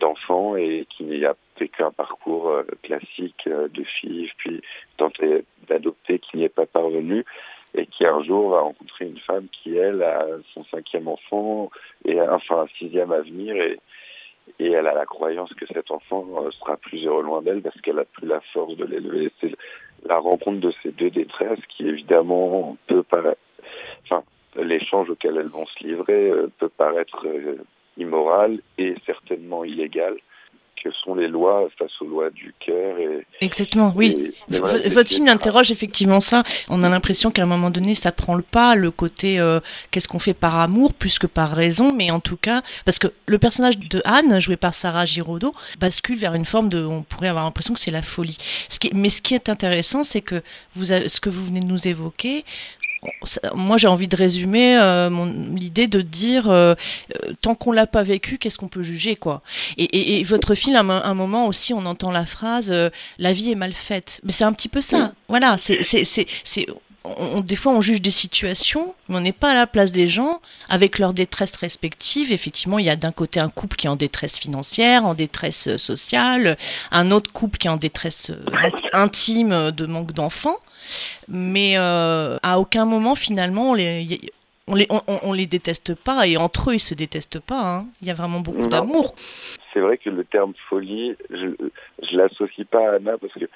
d'enfant 0.00 0.56
et 0.56 0.86
qui 0.88 1.24
a 1.24 1.34
vécu 1.58 1.82
un 1.82 1.90
parcours 1.90 2.48
euh, 2.48 2.64
classique 2.82 3.46
euh, 3.46 3.68
de 3.68 3.82
fille, 3.82 4.30
puis 4.36 4.60
tenté 4.96 5.44
d'adopter, 5.68 6.18
qui 6.18 6.38
n'y 6.38 6.44
est 6.44 6.48
pas 6.48 6.66
parvenu 6.66 7.24
et 7.74 7.86
qui 7.86 8.06
un 8.06 8.22
jour 8.22 8.50
va 8.50 8.60
rencontrer 8.60 9.06
une 9.06 9.18
femme 9.18 9.46
qui, 9.52 9.76
elle, 9.76 10.02
a 10.02 10.24
son 10.54 10.64
cinquième 10.64 11.06
enfant 11.06 11.70
et 12.04 12.20
enfin 12.20 12.62
un 12.62 12.66
sixième 12.78 13.12
à 13.12 13.20
venir 13.20 13.56
et, 13.56 13.78
et 14.58 14.70
elle 14.70 14.86
a 14.86 14.94
la 14.94 15.04
croyance 15.04 15.52
que 15.54 15.66
cet 15.66 15.90
enfant 15.90 16.26
euh, 16.38 16.50
sera 16.52 16.76
plus 16.76 17.06
heureux 17.06 17.22
loin 17.22 17.42
d'elle 17.42 17.60
parce 17.60 17.78
qu'elle 17.80 17.98
a 17.98 18.04
plus 18.04 18.26
la 18.26 18.40
force 18.52 18.76
de 18.76 18.84
l'élever. 18.84 19.30
C'est 19.40 19.54
la 20.06 20.18
rencontre 20.18 20.60
de 20.60 20.72
ces 20.82 20.92
deux 20.92 21.10
détresses 21.10 21.64
qui 21.68 21.86
évidemment 21.86 22.76
peut 22.86 23.02
paraître, 23.02 23.40
enfin, 24.04 24.22
l'échange 24.56 25.10
auquel 25.10 25.36
elles 25.36 25.48
vont 25.48 25.66
se 25.66 25.84
livrer 25.84 26.32
peut 26.58 26.70
paraître 26.70 27.26
immoral 27.98 28.60
et 28.78 28.94
certainement 29.04 29.64
illégal 29.64 30.16
que 30.82 30.90
sont 30.90 31.14
les 31.14 31.28
lois 31.28 31.68
face 31.78 32.00
aux 32.00 32.06
lois 32.06 32.30
du 32.30 32.54
cœur. 32.58 32.98
Et, 32.98 33.26
Exactement, 33.40 33.92
oui. 33.96 34.32
Votre 34.48 35.08
film 35.08 35.28
interroge 35.28 35.70
effectivement 35.70 36.20
ça. 36.20 36.42
On 36.68 36.82
a 36.82 36.88
l'impression 36.88 37.30
qu'à 37.30 37.42
un 37.42 37.46
moment 37.46 37.70
donné, 37.70 37.94
ça 37.94 38.12
prend 38.12 38.34
le 38.34 38.42
pas, 38.42 38.74
le 38.74 38.90
côté 38.90 39.38
euh, 39.38 39.60
qu'est-ce 39.90 40.08
qu'on 40.08 40.18
fait 40.18 40.34
par 40.34 40.58
amour 40.58 40.94
plus 40.94 41.18
que 41.18 41.26
par 41.26 41.50
raison, 41.50 41.92
mais 41.92 42.10
en 42.10 42.20
tout 42.20 42.36
cas, 42.36 42.62
parce 42.84 42.98
que 42.98 43.08
le 43.26 43.38
personnage 43.38 43.78
de 43.78 44.00
Anne, 44.04 44.40
joué 44.40 44.56
par 44.56 44.74
Sarah 44.74 45.04
Giraudot, 45.04 45.54
bascule 45.78 46.18
vers 46.18 46.34
une 46.34 46.44
forme 46.44 46.68
de, 46.68 46.84
on 46.84 47.02
pourrait 47.02 47.28
avoir 47.28 47.44
l'impression 47.44 47.74
que 47.74 47.80
c'est 47.80 47.90
la 47.90 48.02
folie. 48.02 48.38
Ce 48.68 48.78
qui, 48.78 48.90
mais 48.94 49.10
ce 49.10 49.22
qui 49.22 49.34
est 49.34 49.48
intéressant, 49.48 50.04
c'est 50.04 50.20
que 50.22 50.42
vous 50.74 50.86
ce 50.86 51.20
que 51.20 51.28
vous 51.28 51.44
venez 51.44 51.60
de 51.60 51.66
nous 51.66 51.88
évoquer, 51.88 52.44
moi 53.54 53.76
j'ai 53.76 53.88
envie 53.88 54.08
de 54.08 54.16
résumer 54.16 54.76
euh, 54.78 55.10
l'idée 55.54 55.86
de 55.86 56.00
dire 56.00 56.50
euh, 56.50 56.74
euh, 57.14 57.32
tant 57.40 57.54
qu'on 57.54 57.72
l'a 57.72 57.86
pas 57.86 58.02
vécu 58.02 58.38
qu'est-ce 58.38 58.58
qu'on 58.58 58.68
peut 58.68 58.82
juger 58.82 59.16
quoi. 59.16 59.42
Et, 59.76 60.22
votre 60.24 60.54
film 60.54 60.76
à 60.76 60.80
un, 60.80 61.14
moment 61.14 61.46
aussi 61.46 61.72
on 61.72 61.86
entend 61.86 62.10
la 62.10 62.26
phrase 62.26 62.72
la 63.18 63.32
vie 63.32 63.50
est 63.50 63.56
mal 63.56 63.72
faite 63.72 64.20
mais 64.24 64.32
c'est 64.32 64.44
un 64.44 64.52
petit 64.52 64.68
peu 64.68 64.80
ça. 64.80 65.12
Voilà 65.28 65.56
c'est 65.58 65.82
c'est 65.82 66.66
des 67.42 67.56
fois 67.56 67.72
on 67.72 67.80
juge 67.80 68.02
des 68.02 68.10
situations, 68.10 68.94
mais 69.08 69.16
on 69.16 69.20
n'est 69.20 69.32
pas 69.32 69.52
à 69.52 69.54
la 69.54 69.66
place 69.66 69.92
des 69.92 70.08
gens 70.08 70.40
avec 70.68 70.98
leurs 70.98 71.14
détresses 71.14 71.56
respectives. 71.56 72.32
Effectivement, 72.32 72.78
il 72.78 72.86
y 72.86 72.90
a 72.90 72.96
d'un 72.96 73.12
côté 73.12 73.40
un 73.40 73.48
couple 73.48 73.76
qui 73.76 73.86
est 73.86 73.90
en 73.90 73.96
détresse 73.96 74.38
financière, 74.38 75.06
en 75.06 75.14
détresse 75.14 75.76
sociale, 75.76 76.58
un 76.90 77.10
autre 77.10 77.32
couple 77.32 77.58
qui 77.58 77.66
est 77.66 77.70
en 77.70 77.76
détresse 77.76 78.32
intime 78.92 79.70
de 79.70 79.86
manque 79.86 80.12
d'enfants 80.12 80.58
mais 81.28 81.74
euh, 81.76 82.38
à 82.42 82.58
aucun 82.58 82.84
moment 82.84 83.14
finalement 83.14 83.70
on 83.70 83.74
les, 83.74 84.20
on 84.68 84.74
les, 84.74 84.86
on, 84.90 85.32
les 85.32 85.46
déteste 85.46 85.94
pas 85.94 86.26
et 86.26 86.36
entre 86.36 86.70
eux 86.70 86.74
ils 86.74 86.80
se 86.80 86.94
détestent 86.94 87.40
pas. 87.40 87.60
Hein. 87.60 87.86
Il 88.02 88.08
y 88.08 88.10
a 88.10 88.14
vraiment 88.14 88.40
beaucoup 88.40 88.66
d'amour. 88.66 89.14
C'est 89.72 89.80
vrai 89.80 89.98
que 89.98 90.10
le 90.10 90.24
terme 90.24 90.52
folie, 90.68 91.16
je, 91.30 91.48
je 92.02 92.16
l'associe 92.16 92.66
pas 92.66 92.90
à 92.90 92.94
Anna 92.96 93.18
parce 93.18 93.32
que. 93.34 93.46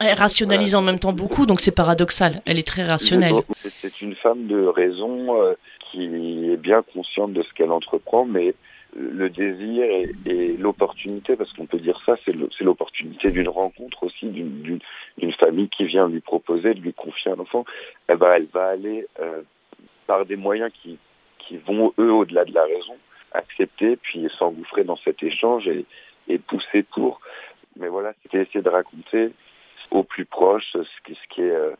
elle 0.00 0.18
rationalise 0.18 0.74
en 0.74 0.82
même 0.82 0.98
temps 0.98 1.12
beaucoup, 1.12 1.46
donc 1.46 1.60
c'est 1.60 1.74
paradoxal. 1.74 2.40
Elle 2.44 2.58
est 2.58 2.66
très 2.66 2.84
rationnelle. 2.84 3.34
C'est 3.80 4.00
une 4.00 4.14
femme 4.14 4.46
de 4.46 4.66
raison 4.66 5.40
euh, 5.40 5.54
qui 5.80 6.04
est 6.50 6.56
bien 6.56 6.82
consciente 6.82 7.32
de 7.32 7.42
ce 7.42 7.52
qu'elle 7.54 7.72
entreprend, 7.72 8.24
mais 8.24 8.54
le 8.96 9.28
désir 9.28 9.84
et, 10.26 10.56
l'opportunité, 10.56 11.36
parce 11.36 11.52
qu'on 11.52 11.66
peut 11.66 11.78
dire 11.78 12.00
ça, 12.06 12.14
c'est 12.24 12.62
l'opportunité 12.62 13.30
d'une 13.30 13.48
rencontre 13.48 14.04
aussi, 14.04 14.28
d'une 14.28 15.32
famille 15.32 15.68
qui 15.68 15.84
vient 15.84 16.08
lui 16.08 16.20
proposer 16.20 16.74
de 16.74 16.80
lui 16.80 16.92
confier 16.92 17.32
un 17.32 17.38
enfant, 17.40 17.64
eh 18.08 18.14
ben, 18.14 18.32
elle 18.34 18.46
va 18.52 18.68
aller 18.68 19.06
euh, 19.20 19.42
par 20.06 20.26
des 20.26 20.36
moyens 20.36 20.70
qui, 20.72 20.98
qui 21.38 21.56
vont, 21.58 21.92
eux, 21.98 22.12
au-delà 22.12 22.44
de 22.44 22.54
la 22.54 22.64
raison, 22.64 22.96
accepter, 23.32 23.96
puis 23.96 24.28
s'engouffrer 24.38 24.84
dans 24.84 24.96
cet 24.96 25.22
échange 25.22 25.68
et, 25.68 26.38
pousser 26.38 26.82
pour. 26.82 27.20
Mais 27.76 27.88
voilà, 27.88 28.14
c'était 28.22 28.42
essayer 28.42 28.62
de 28.62 28.68
raconter 28.68 29.32
au 29.90 30.02
plus 30.02 30.24
proche 30.24 30.64
ce, 30.72 30.82
ce 30.82 31.28
qui 31.28 31.42
est 31.42 31.50
euh, 31.50 31.72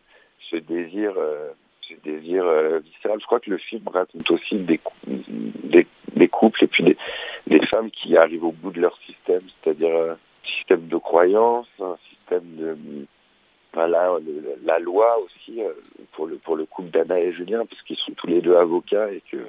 ce 0.50 0.56
désir 0.56 1.14
euh, 1.16 1.50
ce 1.82 1.94
désir 2.02 2.44
viscéral. 2.80 3.18
Je 3.20 3.26
crois 3.26 3.40
que 3.40 3.50
le 3.50 3.58
film 3.58 3.86
raconte 3.88 4.30
aussi 4.30 4.56
des, 4.56 4.80
des, 5.06 5.86
des 6.14 6.28
couples 6.28 6.64
et 6.64 6.66
puis 6.66 6.82
des, 6.82 6.96
des, 7.46 7.64
femmes 7.66 7.90
qui 7.90 8.16
arrivent 8.16 8.44
au 8.44 8.52
bout 8.52 8.70
de 8.70 8.80
leur 8.80 8.96
système, 8.98 9.42
c'est-à-dire 9.62 9.94
un 9.94 10.18
système 10.44 10.88
de 10.88 10.96
croyance, 10.96 11.68
un 11.80 11.96
système 12.10 12.56
de 12.56 12.76
la 13.76 14.78
loi 14.78 15.18
aussi 15.20 15.62
euh, 15.62 15.72
pour 16.12 16.26
le 16.26 16.36
pour 16.36 16.56
le 16.56 16.66
couple 16.66 16.90
d'Anna 16.90 17.20
et 17.20 17.32
Julien 17.32 17.64
parce 17.66 17.82
qu'ils 17.82 17.96
sont 17.96 18.12
tous 18.12 18.26
les 18.26 18.40
deux 18.40 18.56
avocats 18.56 19.10
et 19.10 19.22
que 19.30 19.46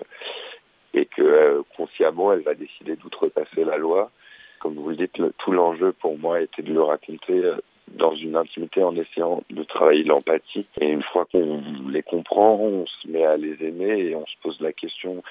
et 0.93 1.05
que 1.05 1.21
euh, 1.21 1.61
consciemment 1.75 2.33
elle 2.33 2.41
va 2.41 2.53
décider 2.55 2.95
d'outrepasser 2.95 3.63
la 3.63 3.77
loi. 3.77 4.11
Comme 4.59 4.75
vous 4.75 4.89
le 4.89 4.95
dites, 4.95 5.21
tout 5.37 5.51
l'enjeu 5.51 5.91
pour 5.93 6.17
moi 6.17 6.41
était 6.41 6.63
de 6.63 6.73
le 6.73 6.81
raconter 6.81 7.43
euh, 7.45 7.55
dans 7.89 8.15
une 8.15 8.35
intimité 8.35 8.83
en 8.83 8.95
essayant 8.95 9.43
de 9.49 9.63
travailler 9.63 10.03
l'empathie. 10.03 10.65
Et 10.81 10.89
une 10.89 11.03
fois 11.03 11.25
qu'on 11.31 11.61
les 11.89 12.01
comprend, 12.01 12.55
on 12.55 12.85
se 12.87 13.07
met 13.07 13.25
à 13.25 13.37
les 13.37 13.63
aimer 13.63 13.99
et 13.99 14.15
on 14.15 14.25
se 14.25 14.35
pose 14.41 14.59
la 14.61 14.73
question. 14.73 15.21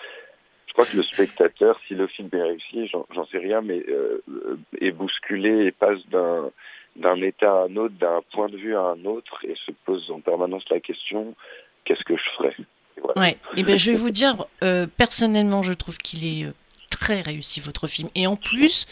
Je 0.67 0.73
crois 0.73 0.87
que 0.87 0.97
le 0.97 1.03
spectateur, 1.03 1.79
si 1.87 1.95
le 1.95 2.07
film 2.07 2.29
est 2.33 2.43
réussi, 2.43 2.87
j'en 2.87 3.25
sais 3.27 3.39
rien, 3.39 3.61
mais 3.61 3.85
est 4.81 4.93
bousculé 4.93 5.67
et 5.67 5.73
passe 5.73 6.05
d'un 6.09 6.51
d'un 6.97 7.21
état 7.23 7.53
à 7.53 7.65
un 7.65 7.77
autre, 7.77 7.95
d'un 7.95 8.21
point 8.33 8.49
de 8.49 8.57
vue 8.57 8.77
à 8.77 8.81
un 8.81 9.05
autre, 9.05 9.45
et 9.45 9.55
se 9.67 9.73
pose 9.85 10.11
en 10.11 10.21
permanence 10.21 10.65
la 10.71 10.81
question 10.81 11.35
qu'est-ce 11.85 12.05
que 12.05 12.17
je 12.17 12.31
ferais? 12.37 12.57
Ouais. 13.17 13.33
Et 13.57 13.61
eh 13.61 13.63
ben 13.63 13.77
je 13.77 13.91
vais 13.91 13.97
vous 13.97 14.11
dire, 14.11 14.47
euh, 14.63 14.87
personnellement, 14.97 15.63
je 15.63 15.73
trouve 15.73 15.99
qu'il 15.99 16.25
est 16.25 16.45
euh, 16.45 16.55
très 16.91 17.21
réussi 17.21 17.61
votre 17.61 17.87
film. 17.87 18.09
Et 18.15 18.27
en 18.27 18.37
plus, 18.37 18.87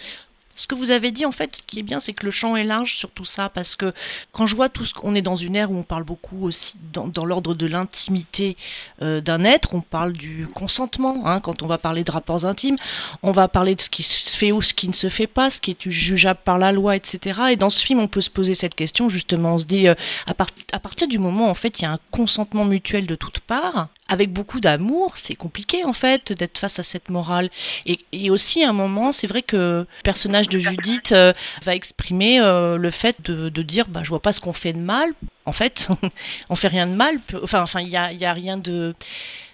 ce 0.55 0.67
que 0.67 0.75
vous 0.75 0.91
avez 0.91 1.11
dit, 1.13 1.25
en 1.25 1.33
fait, 1.33 1.57
ce 1.57 1.63
qui 1.63 1.79
est 1.79 1.83
bien, 1.83 2.01
c'est 2.01 2.13
que 2.13 2.25
le 2.25 2.31
champ 2.31 2.57
est 2.57 2.65
large 2.65 2.97
sur 2.97 3.11
tout 3.11 3.25
ça, 3.25 3.49
parce 3.49 3.75
que 3.75 3.93
quand 4.33 4.47
je 4.47 4.55
vois 4.55 4.69
tout 4.69 4.85
ce 4.85 4.93
qu'on 4.95 5.15
est 5.15 5.23
dans 5.23 5.37
une 5.37 5.57
ère 5.57 5.71
où 5.71 5.77
on 5.77 5.83
parle 5.83 6.05
beaucoup 6.05 6.47
aussi 6.47 6.75
dans, 6.93 7.25
l'ordre 7.25 7.55
de 7.55 7.67
l'intimité 7.67 8.57
euh, 9.01 9.21
d'un 9.21 9.45
être, 9.45 9.75
on 9.75 9.81
parle 9.81 10.13
du 10.13 10.47
consentement, 10.55 11.27
hein, 11.27 11.41
quand 11.41 11.63
on 11.63 11.67
va 11.67 11.79
parler 11.79 12.05
de 12.05 12.11
rapports 12.11 12.45
intimes, 12.45 12.77
on 13.23 13.33
va 13.33 13.49
parler 13.49 13.75
de 13.75 13.81
ce 13.81 13.89
qui 13.89 14.03
se 14.03 14.37
fait 14.37 14.53
ou 14.53 14.61
ce 14.63 14.75
qui 14.75 14.89
ne 14.89 14.95
se 14.95 15.09
fait 15.09 15.27
pas, 15.27 15.51
ce 15.51 15.61
qui 15.61 15.71
est 15.73 15.91
jugeable 15.91 16.41
par 16.45 16.59
la 16.59 16.73
loi, 16.73 16.97
etc. 16.97 17.41
Et 17.53 17.57
dans 17.57 17.71
ce 17.71 17.83
film, 17.83 18.01
on 18.01 18.09
peut 18.09 18.21
se 18.21 18.31
poser 18.31 18.55
cette 18.55 18.75
question, 18.75 19.09
justement, 19.09 19.55
on 19.55 19.59
se 19.59 19.67
dit, 19.67 19.89
euh, 19.89 19.95
à, 20.27 20.35
partir 20.81 21.09
du 21.09 21.19
moment, 21.19 21.49
en 21.49 21.55
fait, 21.55 21.81
il 21.81 21.83
y 21.83 21.87
a 21.87 21.93
un 21.93 21.99
consentement 22.11 22.65
mutuel 22.65 23.07
de 23.07 23.15
toutes 23.15 23.41
parts, 23.41 23.89
avec 24.13 24.31
beaucoup 24.31 24.61
d'amour, 24.61 25.17
c'est 25.17 25.35
compliqué 25.35 25.85
en 25.85 25.95
fait 25.95 26.33
d'être 26.33 26.59
face 26.59 26.79
à 26.79 26.83
cette 26.83 27.09
morale. 27.09 27.49
Et, 27.87 27.99
et 28.13 28.31
aussi 28.31 28.63
à 28.63 28.69
un 28.69 28.75
moment, 28.75 29.11
c'est 29.11 29.27
vrai 29.27 29.41
que 29.41 29.57
le 29.57 29.87
personnage 30.05 30.51
de 30.51 30.59
Judith 30.59 31.13
euh, 31.13 31.33
va 31.65 31.75
exprimer 31.75 32.39
euh, 32.39 32.77
le 32.77 32.91
fait 32.91 33.17
de, 33.23 33.49
de, 33.49 33.63
dire 33.63 33.87
bah 33.89 34.03
je 34.05 34.11
vois 34.11 34.21
pas 34.21 34.33
ce 34.33 34.41
qu'on 34.43 34.53
fait 34.53 34.75
de 34.75 34.79
mal. 34.79 35.09
En 35.47 35.53
fait, 35.53 35.89
on 36.51 36.57
fait 36.57 36.69
rien 36.69 36.87
de 36.87 36.95
mal. 36.95 37.17
Enfin, 37.43 37.63
enfin, 37.63 37.81
il 37.81 37.89
y 37.89 37.97
a, 37.97 38.13
y 38.13 38.27
a 38.27 38.35
rien 38.35 38.59
de. 38.59 38.95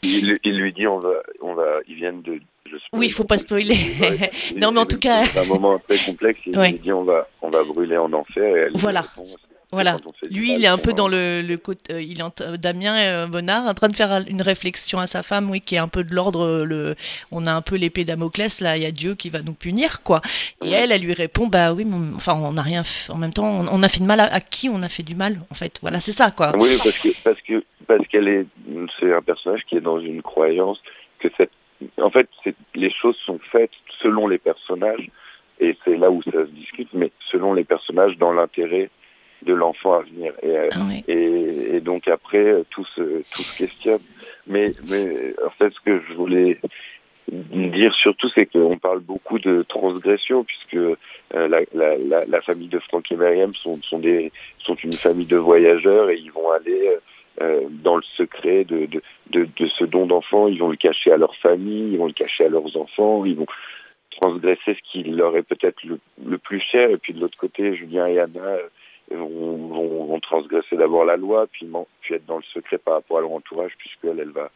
Il, 0.02 0.40
il, 0.42 0.58
lui 0.58 0.72
dit 0.72 0.88
on 0.88 0.98
va, 0.98 1.14
on 1.40 1.54
va, 1.54 1.78
ils 1.86 1.94
viennent 1.94 2.22
de. 2.22 2.40
Oui, 2.92 3.06
il 3.06 3.12
faut 3.12 3.24
pas 3.24 3.38
spoiler. 3.38 3.78
non, 4.56 4.72
mais 4.72 4.80
en 4.80 4.86
tout 4.86 4.98
cas. 4.98 5.24
C'est 5.26 5.38
un 5.38 5.44
moment 5.44 5.78
très 5.78 5.98
complexe. 5.98 6.40
Il 6.46 6.52
lui 6.60 6.80
dit 6.80 6.92
on 6.92 7.04
va, 7.04 7.28
on 7.42 7.48
va 7.48 7.62
brûler 7.62 7.96
en 7.96 8.12
enfer. 8.12 8.56
Et 8.56 8.60
elle 8.62 8.72
voilà. 8.74 9.06
Voilà. 9.70 9.96
Lui, 10.30 10.54
il 10.54 10.64
est 10.64 10.68
un 10.68 10.78
peu 10.78 10.94
dans 10.94 11.08
le, 11.08 11.42
le 11.42 11.56
côté, 11.58 11.92
euh, 11.92 12.00
il 12.00 12.22
est 12.22 12.58
Damien 12.58 12.96
euh, 12.96 13.26
Bonnard 13.26 13.66
en 13.66 13.75
train 13.75 13.88
de 13.88 13.96
faire 13.96 14.25
une 14.26 14.40
réflexion 14.40 14.98
à 14.98 15.06
sa 15.06 15.22
femme, 15.22 15.50
oui, 15.50 15.60
qui 15.60 15.75
est 15.75 15.78
un 15.78 15.88
peu 15.88 16.04
de 16.04 16.14
l'ordre, 16.14 16.42
euh, 16.42 16.64
le, 16.64 16.94
on 17.32 17.44
a 17.44 17.52
un 17.52 17.60
peu 17.60 17.76
l'épée 17.76 18.06
Damoclès, 18.06 18.62
là, 18.62 18.78
il 18.78 18.82
y 18.82 18.87
a 18.87 18.90
Dieu 18.90 19.14
qui 19.14 19.28
va 19.28 19.42
nous 19.42 19.52
punir, 19.52 20.02
quoi. 20.02 20.22
Et 20.64 20.70
elle, 20.70 20.90
elle 20.90 21.02
lui 21.02 21.12
répond, 21.12 21.48
bah 21.48 21.75
oui, 21.75 21.87
enfin, 22.14 22.32
on 22.34 22.52
n'a 22.52 22.62
rien, 22.62 22.82
en 23.10 23.18
même 23.18 23.34
temps, 23.34 23.66
on, 23.70 23.82
a 23.82 23.88
fait 23.88 24.00
de 24.00 24.06
mal 24.06 24.20
à, 24.20 24.40
qui 24.40 24.70
on 24.70 24.80
a 24.80 24.88
fait 24.88 25.02
du 25.02 25.14
mal, 25.14 25.40
en 25.50 25.54
fait. 25.54 25.78
Voilà, 25.82 26.00
c'est 26.00 26.12
ça, 26.12 26.30
quoi. 26.30 26.52
Oui, 26.58 26.78
parce 26.82 26.98
que, 26.98 27.08
parce 27.22 27.40
que, 27.42 27.62
parce 27.87 28.06
qu'elle 28.06 28.28
est, 28.28 28.46
c'est 28.98 29.12
un 29.12 29.22
personnage 29.22 29.64
qui 29.66 29.76
est 29.76 29.82
dans 29.82 30.00
une 30.00 30.22
croyance 30.22 30.82
que 31.18 31.28
cette, 31.37 31.52
en 32.00 32.10
fait, 32.10 32.28
les 32.75 32.90
choses 32.90 33.16
sont 33.26 33.38
faites 33.52 33.72
selon 34.00 34.28
les 34.28 34.38
personnages, 34.38 35.10
et 35.60 35.76
c'est 35.84 35.98
là 35.98 36.10
où 36.10 36.22
ça 36.22 36.30
se 36.30 36.50
discute, 36.52 36.88
mais 36.94 37.12
selon 37.30 37.52
les 37.52 37.64
personnages 37.64 38.16
dans 38.16 38.32
l'intérêt 38.32 38.88
de 39.42 39.54
l'enfant 39.54 39.95
à 39.95 40.02
venir. 40.02 40.33
Et, 40.42 40.57
euh, 40.57 40.68
ah 40.73 40.78
et, 41.07 41.76
et, 41.76 41.80
donc 41.80 42.09
après, 42.09 42.64
tout 42.71 42.85
se, 42.85 43.23
tout 43.35 43.42
se 43.42 43.59
questionne. 43.59 44.00
Mais, 44.47 44.73
mais 44.88 45.35
en 45.45 45.50
fait, 45.50 45.73
ce 45.73 45.80
que 45.80 46.00
je 46.09 46.14
voulais 46.14 46.59
dire 47.30 47.95
surtout, 47.95 48.28
c'est 48.35 48.47
qu'on 48.47 48.78
parle 48.78 49.00
beaucoup 49.00 49.38
de 49.38 49.62
transgression, 49.68 50.45
puisque 50.45 50.75
euh, 50.75 50.97
la, 51.33 51.61
la, 51.75 52.25
la, 52.25 52.40
famille 52.40 52.68
de 52.68 52.78
Franck 52.78 53.12
et 53.12 53.16
Mariam 53.16 53.54
sont, 53.54 53.78
sont, 53.83 53.99
des, 53.99 54.33
sont 54.59 54.76
une 54.76 54.95
famille 54.95 55.26
de 55.26 55.37
voyageurs 55.37 56.09
et 56.11 56.16
ils 56.16 56.33
vont 56.33 56.50
aller 56.50 56.97
dans 57.71 57.95
le 57.95 58.02
secret 58.16 58.64
de, 58.64 58.87
de, 58.87 59.00
de, 59.30 59.49
de 59.57 59.66
ce 59.66 59.85
don 59.85 60.07
d'enfant. 60.07 60.49
Ils 60.49 60.59
vont 60.59 60.71
le 60.71 60.76
cacher 60.76 61.12
à 61.12 61.16
leur 61.16 61.37
famille, 61.37 61.92
ils 61.92 61.99
vont 61.99 62.07
le 62.07 62.12
cacher 62.12 62.47
à 62.47 62.49
leurs 62.49 62.76
enfants, 62.76 63.25
ils 63.25 63.37
vont 63.37 63.47
transgresser 64.11 64.75
ce 64.75 64.83
qui 64.83 65.04
leur 65.04 65.37
est 65.37 65.42
peut-être 65.42 65.85
le, 65.85 66.00
le, 66.25 66.38
plus 66.38 66.61
cher. 66.61 66.90
Et 66.90 66.97
puis 66.97 67.12
de 67.12 67.21
l'autre 67.21 67.38
côté, 67.38 67.75
Julien 67.76 68.07
et 68.07 68.18
Anna 68.18 68.57
vont, 69.10 69.68
vont, 69.68 70.04
vont 70.06 70.20
transgresser 70.20 70.76
d'abord 70.76 71.04
la 71.04 71.16
loi, 71.16 71.46
puis, 71.50 71.66
puis 72.00 72.14
être 72.14 72.26
dans 72.26 72.38
le 72.38 72.42
secret 72.42 72.78
par 72.78 72.94
rapport 72.94 73.18
à 73.18 73.20
leur 73.20 73.32
entourage, 73.32 73.72
puisqu'elle 73.78 74.20
elle 74.20 74.30
va 74.30 74.50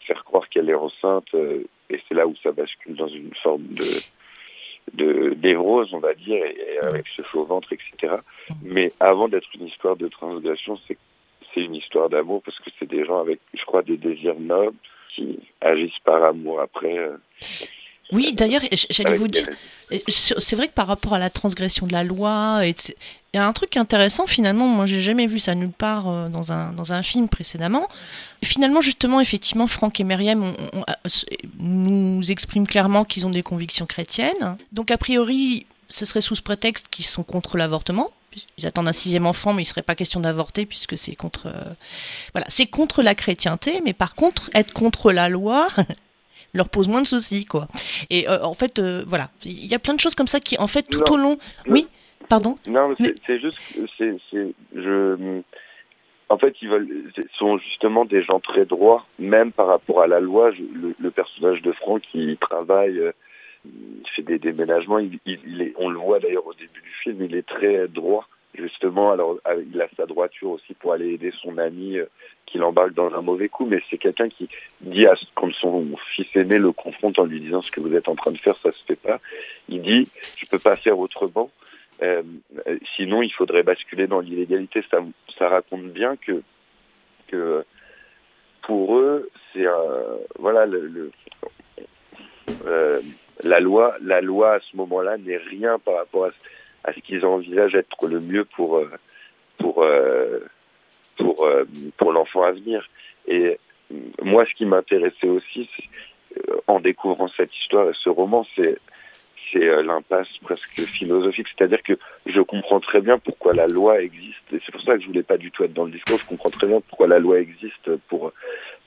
faire 0.00 0.24
croire 0.24 0.48
qu'elle 0.48 0.70
est 0.70 0.74
enceinte. 0.74 1.34
et 1.34 2.00
c'est 2.08 2.14
là 2.14 2.26
où 2.26 2.34
ça 2.42 2.52
bascule 2.52 2.96
dans 2.96 3.08
une 3.08 3.34
forme 3.34 3.66
de 3.68 3.84
de 4.94 5.36
névrose, 5.42 5.92
on 5.94 5.98
va 5.98 6.14
dire, 6.14 6.42
et, 6.44 6.78
avec 6.78 7.06
ce 7.08 7.22
faux 7.22 7.44
ventre, 7.44 7.72
etc. 7.72 8.14
Mais 8.62 8.92
avant 8.98 9.28
d'être 9.28 9.48
une 9.54 9.66
histoire 9.66 9.96
de 9.96 10.08
transgression, 10.08 10.78
c'est 10.88 10.98
c'est 11.54 11.64
une 11.64 11.74
histoire 11.74 12.08
d'amour 12.08 12.42
parce 12.42 12.58
que 12.60 12.70
c'est 12.78 12.88
des 12.88 13.04
gens 13.04 13.18
avec, 13.18 13.40
je 13.54 13.64
crois, 13.64 13.82
des 13.82 13.96
désirs 13.96 14.38
nobles 14.38 14.76
qui 15.08 15.40
agissent 15.60 15.98
par 16.04 16.22
amour 16.22 16.60
après. 16.60 16.96
Euh, 16.96 17.16
oui, 18.12 18.34
d'ailleurs, 18.34 18.62
j'allais 18.90 19.16
vous 19.16 19.28
dire, 19.28 19.48
c'est 20.08 20.56
vrai 20.56 20.68
que 20.68 20.72
par 20.72 20.86
rapport 20.86 21.14
à 21.14 21.18
la 21.18 21.30
transgression 21.30 21.86
de 21.86 21.92
la 21.92 22.04
loi, 22.04 22.60
il 22.64 22.74
y 23.34 23.38
a 23.38 23.46
un 23.46 23.52
truc 23.52 23.76
intéressant 23.76 24.26
finalement, 24.26 24.66
moi 24.66 24.86
j'ai 24.86 25.00
jamais 25.00 25.26
vu 25.26 25.38
ça 25.38 25.54
nulle 25.54 25.70
part 25.70 26.08
euh, 26.08 26.28
dans 26.28 26.52
un, 26.52 26.72
dans 26.72 26.92
un 26.92 27.02
film 27.02 27.28
précédemment. 27.28 27.88
Finalement, 28.42 28.80
justement, 28.80 29.20
effectivement, 29.20 29.66
Franck 29.66 30.00
et 30.00 30.04
Myriam 30.04 30.54
on, 30.72 30.84
nous 31.58 32.30
expriment 32.30 32.66
clairement 32.66 33.04
qu'ils 33.04 33.26
ont 33.26 33.30
des 33.30 33.42
convictions 33.42 33.86
chrétiennes. 33.86 34.56
Donc 34.72 34.90
a 34.90 34.98
priori, 34.98 35.66
ce 35.88 36.04
serait 36.04 36.20
sous 36.20 36.34
ce 36.34 36.42
prétexte 36.42 36.88
qu'ils 36.90 37.04
sont 37.04 37.22
contre 37.22 37.56
l'avortement. 37.56 38.10
Ils 38.58 38.66
attendent 38.66 38.88
un 38.88 38.92
sixième 38.92 39.26
enfant, 39.26 39.52
mais 39.52 39.62
il 39.62 39.66
ne 39.66 39.70
serait 39.70 39.82
pas 39.82 39.96
question 39.96 40.20
d'avorter 40.20 40.66
puisque 40.66 40.96
c'est 40.96 41.16
contre, 41.16 41.46
euh, 41.46 41.72
voilà, 42.32 42.46
c'est 42.48 42.66
contre 42.66 43.02
la 43.02 43.16
chrétienté, 43.16 43.80
mais 43.84 43.92
par 43.92 44.14
contre, 44.14 44.50
être 44.54 44.72
contre 44.72 45.10
la 45.10 45.28
loi, 45.28 45.68
leur 46.52 46.68
pose 46.68 46.88
moins 46.88 47.02
de 47.02 47.06
soucis, 47.06 47.44
quoi. 47.44 47.68
Et 48.10 48.28
euh, 48.28 48.42
en 48.42 48.54
fait, 48.54 48.78
euh, 48.78 49.02
voilà, 49.06 49.30
il 49.44 49.66
y 49.66 49.74
a 49.74 49.78
plein 49.78 49.94
de 49.94 50.00
choses 50.00 50.14
comme 50.14 50.26
ça 50.26 50.40
qui, 50.40 50.58
en 50.58 50.66
fait, 50.66 50.82
tout 50.82 51.12
au 51.12 51.16
long. 51.16 51.38
Oui, 51.66 51.86
pardon. 52.28 52.58
Non, 52.68 52.94
c'est 52.98 53.40
juste, 53.40 53.58
c'est, 53.98 54.16
je. 54.74 55.40
En 56.28 56.38
fait, 56.38 56.54
ils 56.62 56.68
veulent, 56.68 57.10
sont 57.32 57.58
justement 57.58 58.04
des 58.04 58.22
gens 58.22 58.38
très 58.38 58.64
droits, 58.64 59.04
même 59.18 59.50
par 59.50 59.66
rapport 59.66 60.00
à 60.02 60.06
la 60.06 60.20
loi. 60.20 60.50
le, 60.52 61.10
personnage 61.10 61.60
de 61.62 61.72
Franck, 61.72 62.02
qui 62.02 62.36
travaille, 62.40 62.98
euh, 62.98 63.12
il 63.64 64.08
fait 64.14 64.22
des 64.22 64.38
déménagements. 64.38 65.00
Il, 65.00 65.18
il, 65.26 65.60
est, 65.60 65.74
on 65.76 65.88
le 65.88 65.98
voit 65.98 66.20
d'ailleurs 66.20 66.46
au 66.46 66.54
début 66.54 66.82
du 66.82 66.92
film, 67.02 67.24
il 67.24 67.34
est 67.34 67.46
très 67.46 67.88
droit 67.88 68.28
justement, 68.54 69.12
alors 69.12 69.38
il 69.72 69.80
a 69.80 69.88
sa 69.96 70.06
droiture 70.06 70.50
aussi 70.50 70.74
pour 70.74 70.92
aller 70.92 71.12
aider 71.12 71.32
son 71.42 71.58
ami 71.58 71.98
euh, 71.98 72.06
qui 72.46 72.58
l'embarque 72.58 72.94
dans 72.94 73.12
un 73.14 73.22
mauvais 73.22 73.48
coup, 73.48 73.66
mais 73.66 73.80
c'est 73.88 73.98
quelqu'un 73.98 74.28
qui 74.28 74.48
dit 74.80 75.06
à 75.06 75.14
quand 75.34 75.52
son 75.54 75.96
fils 76.14 76.26
aîné 76.34 76.58
le 76.58 76.72
confronte 76.72 77.18
en 77.18 77.24
lui 77.24 77.40
disant 77.40 77.62
ce 77.62 77.70
que 77.70 77.80
vous 77.80 77.94
êtes 77.94 78.08
en 78.08 78.16
train 78.16 78.32
de 78.32 78.38
faire, 78.38 78.56
ça 78.58 78.72
se 78.72 78.84
fait 78.84 78.96
pas. 78.96 79.20
Il 79.68 79.82
dit 79.82 80.08
je 80.36 80.46
peux 80.46 80.58
pas 80.58 80.76
faire 80.76 80.98
autrement. 80.98 81.50
Euh, 82.02 82.22
sinon, 82.96 83.22
il 83.22 83.30
faudrait 83.30 83.62
basculer 83.62 84.06
dans 84.06 84.20
l'illégalité. 84.20 84.82
Ça, 84.90 85.48
raconte 85.48 85.84
bien 85.88 86.16
que 86.16 86.42
pour 88.62 88.98
eux, 88.98 89.30
c'est 89.52 89.66
voilà 90.38 90.66
le, 90.66 91.10
euh, 92.66 93.00
la 93.42 93.60
loi, 93.60 93.96
la 94.02 94.20
loi 94.20 94.54
à 94.54 94.60
ce 94.60 94.76
moment-là 94.76 95.16
n'est 95.18 95.38
rien 95.38 95.78
par 95.78 95.96
rapport 95.96 96.26
à 96.26 96.30
à 96.84 96.92
ce 96.92 97.00
qu'ils 97.00 97.24
envisagent 97.24 97.74
être 97.74 98.06
le 98.06 98.20
mieux 98.20 98.44
pour 98.44 98.78
euh, 98.78 98.90
pour 99.58 99.82
euh, 99.82 100.40
pour 101.16 101.44
euh, 101.44 101.64
pour 101.96 102.12
l'enfant 102.12 102.42
à 102.42 102.52
venir. 102.52 102.88
Et 103.26 103.58
moi, 104.22 104.46
ce 104.46 104.54
qui 104.54 104.66
m'intéressait 104.66 105.28
aussi 105.28 105.68
en 106.68 106.80
découvrant 106.80 107.28
cette 107.28 107.54
histoire 107.56 107.90
et 107.90 107.94
ce 107.94 108.08
roman, 108.08 108.46
c'est 108.56 108.78
c'est 109.52 109.82
l'impasse 109.82 110.28
presque 110.42 110.80
philosophique, 110.92 111.48
c'est-à-dire 111.48 111.82
que 111.82 111.94
je 112.26 112.40
comprends 112.40 112.78
très 112.78 113.00
bien 113.00 113.18
pourquoi 113.18 113.52
la 113.52 113.66
loi 113.66 114.00
existe, 114.00 114.52
et 114.52 114.60
c'est 114.64 114.70
pour 114.70 114.82
ça 114.82 114.94
que 114.94 115.00
je 115.00 115.08
voulais 115.08 115.24
pas 115.24 115.38
du 115.38 115.50
tout 115.50 115.64
être 115.64 115.72
dans 115.72 115.86
le 115.86 115.90
discours, 115.90 116.18
je 116.20 116.26
comprends 116.26 116.50
très 116.50 116.68
bien 116.68 116.80
pourquoi 116.80 117.08
la 117.08 117.18
loi 117.18 117.40
existe 117.40 117.96
pour 118.08 118.32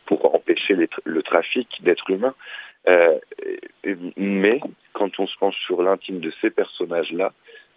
pour 0.06 0.34
empêcher 0.34 0.78
le 1.04 1.24
trafic 1.24 1.82
d'êtres 1.84 2.10
humains, 2.12 2.36
mais 4.16 4.62
quand 4.94 5.20
on 5.20 5.28
se 5.28 5.38
penche 5.38 5.60
sur 5.66 5.82
l'intime 5.82 6.20
de 6.20 6.32
ces 6.42 6.50
personnages-là, 6.50 7.34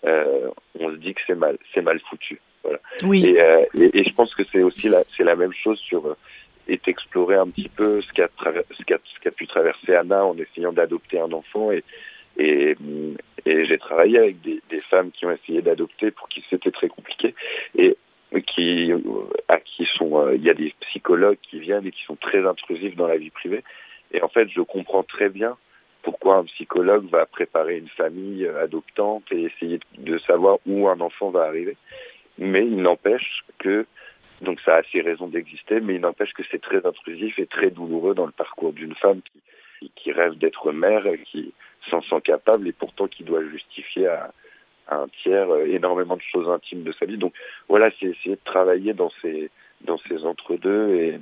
euh, 0.06 0.50
on 0.78 0.90
se 0.90 0.96
dit 0.96 1.14
que 1.14 1.20
c'est 1.26 1.34
mal, 1.34 1.58
c'est 1.74 1.82
mal 1.82 1.98
foutu. 2.00 2.40
Voilà. 2.62 2.78
Oui. 3.02 3.24
Et, 3.26 3.40
euh, 3.40 3.64
et, 3.74 4.00
et, 4.00 4.04
je 4.04 4.14
pense 4.14 4.34
que 4.34 4.42
c'est 4.52 4.62
aussi 4.62 4.88
la, 4.88 5.04
c'est 5.16 5.24
la 5.24 5.36
même 5.36 5.52
chose 5.52 5.78
sur 5.78 6.06
euh, 6.06 6.16
est 6.68 6.88
explorer 6.88 7.36
un 7.36 7.48
petit 7.48 7.68
peu 7.68 8.00
ce 8.00 8.12
qu'a 8.12 8.28
ce 8.70 8.82
qu'a 8.84 8.98
ce 9.04 9.20
qu'a 9.20 9.30
pu 9.30 9.46
traverser 9.46 9.94
Anna 9.94 10.24
en 10.24 10.36
essayant 10.36 10.72
d'adopter 10.72 11.20
un 11.20 11.32
enfant 11.32 11.70
et 11.70 11.84
et, 12.38 12.76
et 13.46 13.64
j'ai 13.64 13.78
travaillé 13.78 14.18
avec 14.18 14.42
des, 14.42 14.60
des, 14.68 14.80
femmes 14.80 15.10
qui 15.10 15.24
ont 15.24 15.30
essayé 15.30 15.62
d'adopter 15.62 16.10
pour 16.10 16.28
qui 16.28 16.44
c'était 16.50 16.70
très 16.70 16.88
compliqué 16.88 17.34
et 17.78 17.96
qui 18.46 18.92
à 19.48 19.58
qui 19.58 19.86
sont 19.86 20.30
il 20.32 20.44
y 20.44 20.50
a 20.50 20.54
des 20.54 20.74
psychologues 20.80 21.38
qui 21.40 21.60
viennent 21.60 21.86
et 21.86 21.92
qui 21.92 22.02
sont 22.02 22.16
très 22.16 22.44
intrusifs 22.46 22.94
dans 22.94 23.06
la 23.06 23.16
vie 23.16 23.30
privée 23.30 23.64
et 24.12 24.20
en 24.22 24.28
fait 24.28 24.48
je 24.50 24.60
comprends 24.60 25.02
très 25.02 25.30
bien 25.30 25.56
un 26.34 26.44
psychologue 26.44 27.08
va 27.10 27.26
préparer 27.26 27.78
une 27.78 27.88
famille 27.88 28.46
euh, 28.46 28.62
adoptante 28.62 29.24
et 29.30 29.42
essayer 29.42 29.80
de 29.98 30.18
savoir 30.18 30.58
où 30.66 30.88
un 30.88 31.00
enfant 31.00 31.30
va 31.30 31.44
arriver. 31.44 31.76
Mais 32.38 32.66
il 32.66 32.76
n'empêche 32.76 33.44
que, 33.58 33.86
donc 34.42 34.60
ça 34.60 34.76
a 34.76 34.82
ses 34.84 35.00
raisons 35.00 35.28
d'exister, 35.28 35.80
mais 35.80 35.94
il 35.94 36.00
n'empêche 36.00 36.32
que 36.34 36.42
c'est 36.50 36.60
très 36.60 36.84
intrusif 36.86 37.38
et 37.38 37.46
très 37.46 37.70
douloureux 37.70 38.14
dans 38.14 38.26
le 38.26 38.32
parcours 38.32 38.72
d'une 38.72 38.94
femme 38.94 39.20
qui, 39.94 40.12
rêve 40.12 40.36
d'être 40.36 40.72
mère, 40.72 41.04
qui 41.24 41.52
s'en 41.90 42.02
sent 42.02 42.20
capable 42.22 42.66
et 42.68 42.72
pourtant 42.72 43.06
qui 43.06 43.24
doit 43.24 43.44
justifier 43.44 44.06
à, 44.08 44.32
à 44.88 44.96
un 44.96 45.08
tiers 45.08 45.50
euh, 45.50 45.66
énormément 45.66 46.16
de 46.16 46.22
choses 46.22 46.48
intimes 46.48 46.82
de 46.82 46.92
sa 46.92 47.06
vie. 47.06 47.18
Donc 47.18 47.34
voilà, 47.68 47.90
c'est 47.98 48.06
essayer 48.06 48.36
de 48.36 48.44
travailler 48.44 48.92
dans 48.94 49.10
ces, 49.22 49.50
dans 49.82 49.98
ces 49.98 50.24
entre-deux 50.24 50.94
et 50.94 51.20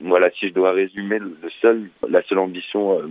voilà, 0.00 0.30
si 0.30 0.48
je 0.48 0.52
dois 0.52 0.72
résumer, 0.72 1.18
le 1.18 1.36
seul, 1.60 1.90
la 2.08 2.22
seule 2.22 2.38
ambition 2.38 2.98
euh, 2.98 3.08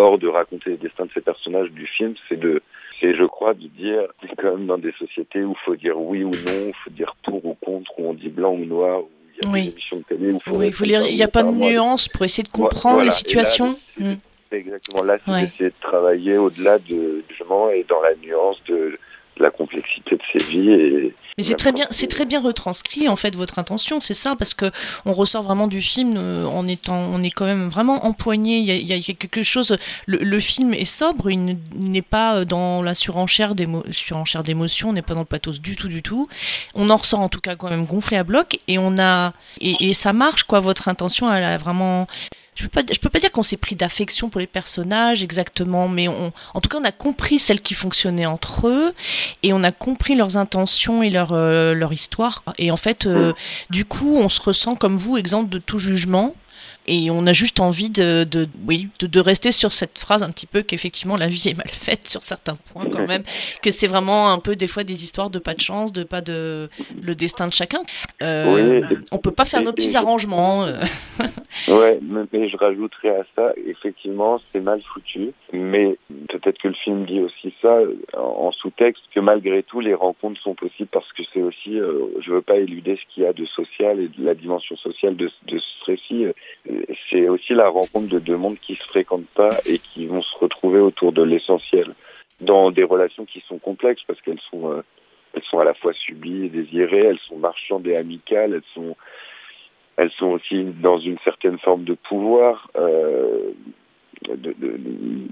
hors 0.00 0.18
de 0.18 0.28
raconter 0.28 0.70
les 0.70 0.76
destins 0.76 1.06
de 1.06 1.10
ces 1.12 1.20
personnages 1.20 1.70
du 1.70 1.86
film, 1.86 2.14
c'est 2.28 2.38
de, 2.38 2.62
c'est 3.00 3.14
je 3.14 3.24
crois 3.24 3.54
de 3.54 3.66
dire, 3.66 4.02
c'est 4.22 4.34
quand 4.36 4.52
même 4.56 4.66
dans 4.66 4.78
des 4.78 4.92
sociétés 4.92 5.42
où 5.44 5.52
il 5.52 5.64
faut 5.64 5.76
dire 5.76 5.98
oui 5.98 6.24
ou 6.24 6.30
non, 6.30 6.68
il 6.68 6.74
faut 6.84 6.90
dire 6.90 7.14
pour 7.22 7.44
ou 7.44 7.54
contre, 7.54 7.92
où 7.98 8.08
on 8.08 8.14
dit 8.14 8.28
blanc 8.28 8.52
ou 8.52 8.64
noir, 8.64 9.00
où 9.00 9.08
il 9.36 9.44
y 9.44 9.48
a 9.48 9.52
oui. 9.52 9.64
des 9.64 9.70
émissions 9.70 9.96
de 9.98 10.02
télé, 10.02 10.32
où 10.32 10.40
oui, 10.52 10.66
il 10.68 10.72
faut 10.72 10.84
lire, 10.84 11.06
il 11.06 11.14
n'y 11.14 11.22
a 11.22 11.28
pas 11.28 11.42
de 11.42 11.50
nuance 11.50 12.08
pour 12.08 12.24
essayer 12.24 12.42
de 12.42 12.52
comprendre 12.52 12.96
voilà. 12.96 13.10
les 13.10 13.14
situations. 13.14 13.76
Là, 13.98 14.06
mm. 14.06 14.16
Exactement. 14.52 15.04
Là, 15.04 15.18
c'est 15.24 15.30
ouais. 15.30 15.42
d'essayer 15.42 15.70
de 15.70 15.80
travailler 15.80 16.36
au-delà 16.36 16.78
de, 16.78 17.22
justement, 17.28 17.70
et 17.70 17.84
dans 17.88 18.00
la 18.00 18.14
nuance 18.16 18.60
de, 18.64 18.98
la 19.38 19.50
complexité 19.50 20.16
de 20.16 20.22
ces 20.32 20.38
vies. 20.38 20.70
Et 20.70 21.14
Mais 21.38 21.44
c'est 21.44 21.56
très 21.56 21.72
bien, 21.72 21.86
c'est 21.90 22.08
très 22.08 22.26
bien 22.26 22.40
retranscrit 22.40 23.08
en 23.08 23.16
fait 23.16 23.34
votre 23.34 23.58
intention, 23.58 24.00
c'est 24.00 24.14
ça, 24.14 24.36
parce 24.36 24.54
que 24.54 24.70
on 25.06 25.12
ressort 25.12 25.42
vraiment 25.42 25.66
du 25.66 25.80
film 25.80 26.14
euh, 26.16 26.44
en 26.46 26.66
étant, 26.66 26.98
on 27.12 27.22
est 27.22 27.30
quand 27.30 27.46
même 27.46 27.68
vraiment 27.68 28.04
empoigné. 28.04 28.58
Il 28.58 28.64
y 28.64 28.70
a, 28.70 28.74
il 28.74 28.86
y 28.86 29.10
a 29.10 29.14
quelque 29.14 29.42
chose. 29.42 29.76
Le, 30.06 30.18
le, 30.18 30.40
film 30.40 30.74
est 30.74 30.84
sobre, 30.84 31.30
il 31.30 31.58
n'est 31.74 32.02
pas 32.02 32.44
dans 32.44 32.82
la 32.82 32.94
surenchère 32.94 33.54
d'émotions, 33.54 34.88
on 34.90 34.92
n'est 34.92 35.02
pas 35.02 35.14
dans 35.14 35.20
le 35.20 35.26
pathos 35.26 35.60
du 35.60 35.76
tout, 35.76 35.88
du 35.88 36.02
tout. 36.02 36.28
On 36.74 36.90
en 36.90 36.96
ressort 36.96 37.20
en 37.20 37.28
tout 37.28 37.40
cas 37.40 37.56
quand 37.56 37.70
même 37.70 37.86
gonflé 37.86 38.16
à 38.16 38.24
bloc 38.24 38.58
et 38.68 38.78
on 38.78 38.98
a 38.98 39.32
et, 39.60 39.76
et 39.80 39.94
ça 39.94 40.12
marche 40.12 40.44
quoi. 40.44 40.60
Votre 40.60 40.88
intention, 40.88 41.32
elle 41.32 41.44
a 41.44 41.56
vraiment 41.56 42.06
je 42.54 42.64
peux 42.64 42.68
pas, 42.68 42.92
je 42.92 42.98
peux 42.98 43.08
pas 43.08 43.20
dire 43.20 43.30
qu'on 43.30 43.42
s'est 43.42 43.56
pris 43.56 43.76
d'affection 43.76 44.28
pour 44.28 44.40
les 44.40 44.46
personnages 44.46 45.22
exactement, 45.22 45.88
mais 45.88 46.08
on, 46.08 46.32
en 46.54 46.60
tout 46.60 46.68
cas, 46.68 46.78
on 46.78 46.84
a 46.84 46.92
compris 46.92 47.38
celles 47.38 47.60
qui 47.60 47.74
fonctionnaient 47.74 48.26
entre 48.26 48.68
eux 48.68 48.92
et 49.42 49.52
on 49.52 49.62
a 49.62 49.72
compris 49.72 50.14
leurs 50.14 50.36
intentions 50.36 51.02
et 51.02 51.10
leur, 51.10 51.32
euh, 51.32 51.74
leur 51.74 51.92
histoire. 51.92 52.42
Et 52.58 52.70
en 52.70 52.76
fait, 52.76 53.06
euh, 53.06 53.32
du 53.70 53.84
coup, 53.84 54.16
on 54.16 54.28
se 54.28 54.40
ressent 54.40 54.74
comme 54.74 54.96
vous, 54.96 55.16
exemple 55.16 55.48
de 55.48 55.58
tout 55.58 55.78
jugement. 55.78 56.34
Et 56.92 57.08
on 57.08 57.24
a 57.28 57.32
juste 57.32 57.60
envie 57.60 57.88
de, 57.88 58.24
de 58.24 58.48
oui, 58.66 58.88
de, 58.98 59.06
de, 59.06 59.20
rester 59.20 59.52
sur 59.52 59.72
cette 59.72 59.96
phrase 59.96 60.24
un 60.24 60.30
petit 60.30 60.46
peu 60.46 60.62
qu'effectivement 60.62 61.16
la 61.16 61.28
vie 61.28 61.48
est 61.48 61.56
mal 61.56 61.68
faite 61.68 62.08
sur 62.08 62.24
certains 62.24 62.56
points 62.56 62.90
quand 62.90 63.06
même, 63.06 63.22
que 63.62 63.70
c'est 63.70 63.86
vraiment 63.86 64.32
un 64.32 64.40
peu 64.40 64.56
des 64.56 64.66
fois 64.66 64.82
des 64.82 65.04
histoires 65.04 65.30
de 65.30 65.38
pas 65.38 65.54
de 65.54 65.60
chance, 65.60 65.92
de 65.92 66.02
pas 66.02 66.20
de 66.20 66.68
le 67.00 67.14
destin 67.14 67.46
de 67.46 67.52
chacun. 67.52 67.82
Euh, 68.24 68.80
oui, 68.80 68.98
on 69.12 69.18
peut 69.18 69.30
pas 69.30 69.44
faire 69.44 69.62
nos 69.62 69.72
petits 69.72 69.96
arrangements. 69.96 70.64
ouais, 71.68 72.00
mais 72.32 72.48
je 72.48 72.56
rajouterais 72.56 73.20
à 73.20 73.24
ça, 73.36 73.52
effectivement, 73.68 74.40
c'est 74.52 74.60
mal 74.60 74.82
foutu, 74.92 75.30
mais 75.52 75.96
peut-être 76.28 76.58
que 76.58 76.68
le 76.68 76.74
film 76.74 77.04
dit 77.04 77.20
aussi 77.20 77.54
ça 77.62 77.78
en 78.16 78.50
sous-texte 78.50 79.04
que 79.14 79.20
malgré 79.20 79.62
tout 79.62 79.78
les 79.78 79.94
rencontres 79.94 80.40
sont 80.40 80.56
possibles 80.56 80.88
parce 80.90 81.12
que 81.12 81.22
c'est 81.32 81.42
aussi, 81.42 81.78
euh, 81.78 82.06
je 82.18 82.32
veux 82.32 82.42
pas 82.42 82.56
éluder 82.56 82.96
ce 82.96 83.14
qu'il 83.14 83.22
y 83.22 83.26
a 83.26 83.32
de 83.32 83.44
social 83.44 84.00
et 84.00 84.08
de 84.08 84.24
la 84.24 84.34
dimension 84.34 84.74
sociale 84.74 85.14
de, 85.14 85.30
de 85.46 85.58
ce 85.58 85.84
récit 85.84 86.26
c'est 87.08 87.28
aussi 87.28 87.54
la 87.54 87.68
rencontre 87.68 88.08
de 88.08 88.18
deux 88.18 88.36
mondes 88.36 88.58
qui 88.60 88.76
se 88.76 88.84
fréquentent 88.84 89.28
pas 89.34 89.60
et 89.64 89.78
qui 89.78 90.06
vont 90.06 90.22
se 90.22 90.36
retrouver 90.38 90.80
autour 90.80 91.12
de 91.12 91.22
l'essentiel 91.22 91.94
dans 92.40 92.70
des 92.70 92.84
relations 92.84 93.24
qui 93.24 93.40
sont 93.40 93.58
complexes 93.58 94.02
parce 94.06 94.20
qu'elles 94.22 94.40
sont 94.50 94.72
euh, 94.72 94.82
à 95.58 95.64
la 95.64 95.74
fois 95.74 95.92
subies 95.92 96.46
et 96.46 96.48
désirées, 96.48 97.04
elles 97.04 97.18
sont 97.18 97.36
marchandes 97.36 97.86
et 97.86 97.96
amicales, 97.96 98.62
elles 99.96 100.10
sont 100.12 100.26
aussi 100.26 100.64
dans 100.64 100.98
une 100.98 101.18
certaine 101.18 101.58
forme 101.58 101.84
de 101.84 101.94
pouvoir. 101.94 102.70
Euh, 102.76 103.52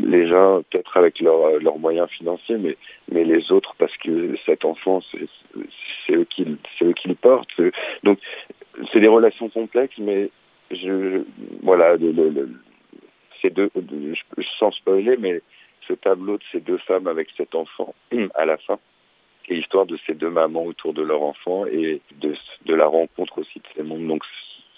les 0.00 0.26
gens 0.26 0.62
peut-être 0.70 0.96
avec 0.96 1.20
leurs 1.20 1.78
moyens 1.78 2.08
financiers, 2.08 2.56
mais, 2.56 3.24
les 3.24 3.52
autres 3.52 3.74
parce 3.78 3.96
que 3.98 4.34
cet 4.46 4.64
enfant, 4.64 5.00
c'est 6.06 6.16
eux 6.16 6.24
qui, 6.24 6.46
eux 6.82 6.92
qui 6.92 7.08
le 7.08 7.14
portent. 7.14 7.60
Donc, 8.02 8.18
c'est 8.92 9.00
des 9.00 9.08
relations 9.08 9.48
complexes, 9.48 9.98
mais 9.98 10.30
je, 10.70 11.24
voilà, 11.62 11.96
ces 13.40 13.50
deux, 13.50 13.70
je, 13.74 14.42
sans 14.58 14.70
spoiler, 14.70 15.16
mais 15.16 15.40
ce 15.86 15.94
tableau 15.94 16.38
de 16.38 16.42
ces 16.52 16.60
deux 16.60 16.78
femmes 16.78 17.06
avec 17.06 17.28
cet 17.36 17.54
enfant 17.54 17.94
à 18.34 18.44
la 18.44 18.58
fin, 18.58 18.78
et 19.48 19.54
l'histoire 19.56 19.86
de 19.86 19.96
ces 20.06 20.14
deux 20.14 20.30
mamans 20.30 20.64
autour 20.64 20.92
de 20.92 21.02
leur 21.02 21.22
enfant 21.22 21.64
et 21.66 22.02
de, 22.20 22.34
de 22.66 22.74
la 22.74 22.86
rencontre 22.86 23.38
aussi 23.38 23.60
de 23.60 23.66
ces 23.74 23.82
mondes. 23.82 24.06
Donc, 24.06 24.22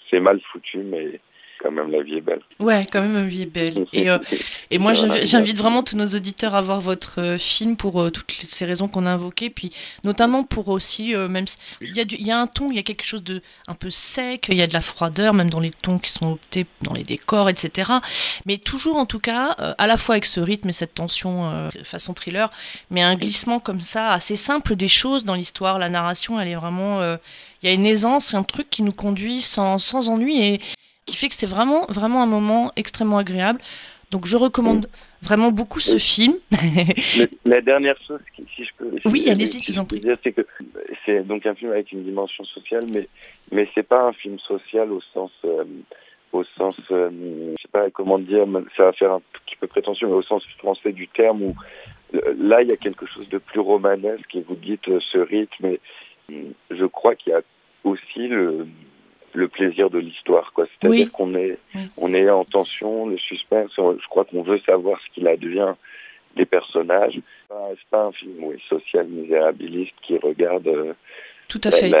c'est 0.09 0.21
mal 0.21 0.39
foutu, 0.39 0.79
mais 0.79 1.19
quand 1.61 1.71
même 1.71 1.91
la 1.91 2.01
vie 2.01 2.15
est 2.15 2.21
belle. 2.21 2.41
Ouais, 2.59 2.85
quand 2.91 3.01
même 3.01 3.15
la 3.15 3.23
vie 3.23 3.43
est 3.43 3.45
belle. 3.45 3.85
Et, 3.93 4.09
euh, 4.09 4.17
et 4.71 4.77
moi, 4.77 4.93
j'invite 4.93 5.57
vraiment 5.57 5.83
tous 5.83 5.95
nos 5.95 6.07
auditeurs 6.07 6.55
à 6.55 6.61
voir 6.61 6.81
votre 6.81 7.21
euh, 7.21 7.37
film 7.37 7.75
pour 7.77 8.01
euh, 8.01 8.09
toutes 8.09 8.31
ces 8.31 8.65
raisons 8.65 8.87
qu'on 8.87 9.05
a 9.05 9.11
invoquées, 9.11 9.49
puis 9.49 9.71
notamment 10.03 10.43
pour 10.43 10.69
aussi, 10.69 11.13
même 11.15 11.45
il 11.81 11.95
y, 11.95 11.99
a 11.99 12.03
il 12.03 12.25
y 12.25 12.31
a 12.31 12.39
un 12.39 12.47
ton, 12.47 12.69
il 12.71 12.75
y 12.75 12.79
a 12.79 12.83
quelque 12.83 13.03
chose 13.03 13.23
de 13.23 13.41
un 13.67 13.73
peu 13.73 13.89
sec, 13.89 14.47
il 14.49 14.57
y 14.57 14.61
a 14.61 14.67
de 14.67 14.73
la 14.73 14.81
froideur, 14.81 15.33
même 15.33 15.49
dans 15.49 15.59
les 15.59 15.71
tons 15.71 15.99
qui 15.99 16.11
sont 16.11 16.33
optés 16.33 16.65
dans 16.81 16.93
les 16.93 17.03
décors, 17.03 17.49
etc. 17.49 17.91
Mais 18.45 18.57
toujours, 18.57 18.97
en 18.97 19.05
tout 19.05 19.19
cas, 19.19 19.51
à 19.77 19.87
la 19.87 19.97
fois 19.97 20.15
avec 20.15 20.25
ce 20.25 20.39
rythme 20.39 20.69
et 20.69 20.73
cette 20.73 20.93
tension 20.93 21.69
façon 21.83 22.13
thriller, 22.13 22.49
mais 22.89 23.01
un 23.01 23.15
glissement 23.15 23.59
comme 23.59 23.81
ça, 23.81 24.11
assez 24.11 24.35
simple 24.35 24.75
des 24.75 24.87
choses 24.87 25.25
dans 25.25 25.35
l'histoire. 25.35 25.79
La 25.79 25.89
narration, 25.89 26.39
elle 26.39 26.47
est 26.47 26.55
vraiment 26.55 27.01
il 27.61 27.67
y 27.67 27.69
a 27.69 27.73
une 27.73 27.85
aisance, 27.85 28.33
un 28.33 28.43
truc 28.43 28.69
qui 28.69 28.81
nous 28.81 28.91
conduit 28.91 29.41
sans, 29.41 29.77
sans 29.77 30.09
ennui 30.09 30.41
et, 30.41 30.59
qui 31.05 31.15
fait 31.15 31.29
que 31.29 31.35
c'est 31.35 31.47
vraiment, 31.47 31.85
vraiment 31.87 32.21
un 32.21 32.27
moment 32.27 32.71
extrêmement 32.75 33.17
agréable. 33.17 33.59
Donc 34.11 34.25
je 34.25 34.35
recommande 34.35 34.89
vraiment 35.21 35.51
beaucoup 35.51 35.79
ce 35.79 35.97
film. 35.97 36.35
la 37.45 37.61
dernière 37.61 37.95
chose, 38.05 38.19
si 38.55 38.65
je 38.65 38.71
peux. 38.77 38.91
Oui, 39.05 39.29
allez-y, 39.29 39.63
je 39.63 39.71
vous 39.71 39.79
en 39.79 39.85
prie. 39.85 40.01
C'est 40.21 40.33
que 40.33 40.45
c'est 41.05 41.25
donc 41.25 41.45
un 41.45 41.55
film 41.55 41.71
avec 41.71 41.93
une 41.93 42.03
dimension 42.03 42.43
sociale, 42.43 42.85
mais 42.93 43.07
mais 43.51 43.69
c'est 43.73 43.87
pas 43.87 44.01
un 44.01 44.11
film 44.11 44.37
social 44.39 44.91
au 44.91 44.99
sens 45.13 45.31
euh, 45.45 45.63
au 46.33 46.43
sens 46.43 46.75
euh, 46.91 47.09
je 47.55 47.61
sais 47.61 47.67
pas 47.71 47.89
comment 47.89 48.19
dire, 48.19 48.45
ça 48.75 48.83
va 48.83 48.91
faire 48.93 49.13
un 49.13 49.21
petit 49.45 49.55
peu 49.55 49.67
prétentieux, 49.67 50.07
mais 50.07 50.13
au 50.13 50.21
sens 50.21 50.45
français 50.57 50.91
du 50.91 51.07
terme 51.07 51.43
où 51.43 51.55
euh, 52.13 52.33
là 52.37 52.61
il 52.61 52.67
y 52.67 52.73
a 52.73 52.77
quelque 52.77 53.05
chose 53.05 53.29
de 53.29 53.37
plus 53.37 53.61
romanesque 53.61 54.35
et 54.35 54.41
vous 54.41 54.55
dites 54.55 54.89
ce 54.99 55.17
rythme. 55.17 55.65
Et, 55.65 55.79
je 56.69 56.85
crois 56.85 57.15
qu'il 57.15 57.33
y 57.33 57.35
a 57.35 57.41
aussi 57.83 58.27
le 58.27 58.67
le 59.33 59.47
plaisir 59.47 59.89
de 59.89 59.99
l'histoire, 59.99 60.53
quoi. 60.53 60.65
C'est-à-dire 60.65 61.11
qu'on 61.11 61.35
est, 61.35 61.57
on 61.97 62.13
est 62.13 62.29
en 62.29 62.45
tension, 62.45 63.07
le 63.07 63.17
suspense. 63.17 63.71
Je 63.77 64.07
crois 64.09 64.25
qu'on 64.25 64.43
veut 64.43 64.59
savoir 64.59 64.99
ce 65.01 65.09
qu'il 65.13 65.27
advient 65.27 65.73
des 66.35 66.45
personnages. 66.45 67.19
C'est 67.49 67.89
pas 67.89 68.05
un 68.05 68.11
film 68.11 68.57
social 68.69 69.07
misérabiliste 69.07 69.95
qui 70.01 70.17
regarde 70.17 70.67
euh, 70.67 70.93
tout 71.51 71.59
à 71.65 71.71
fait. 71.71 71.91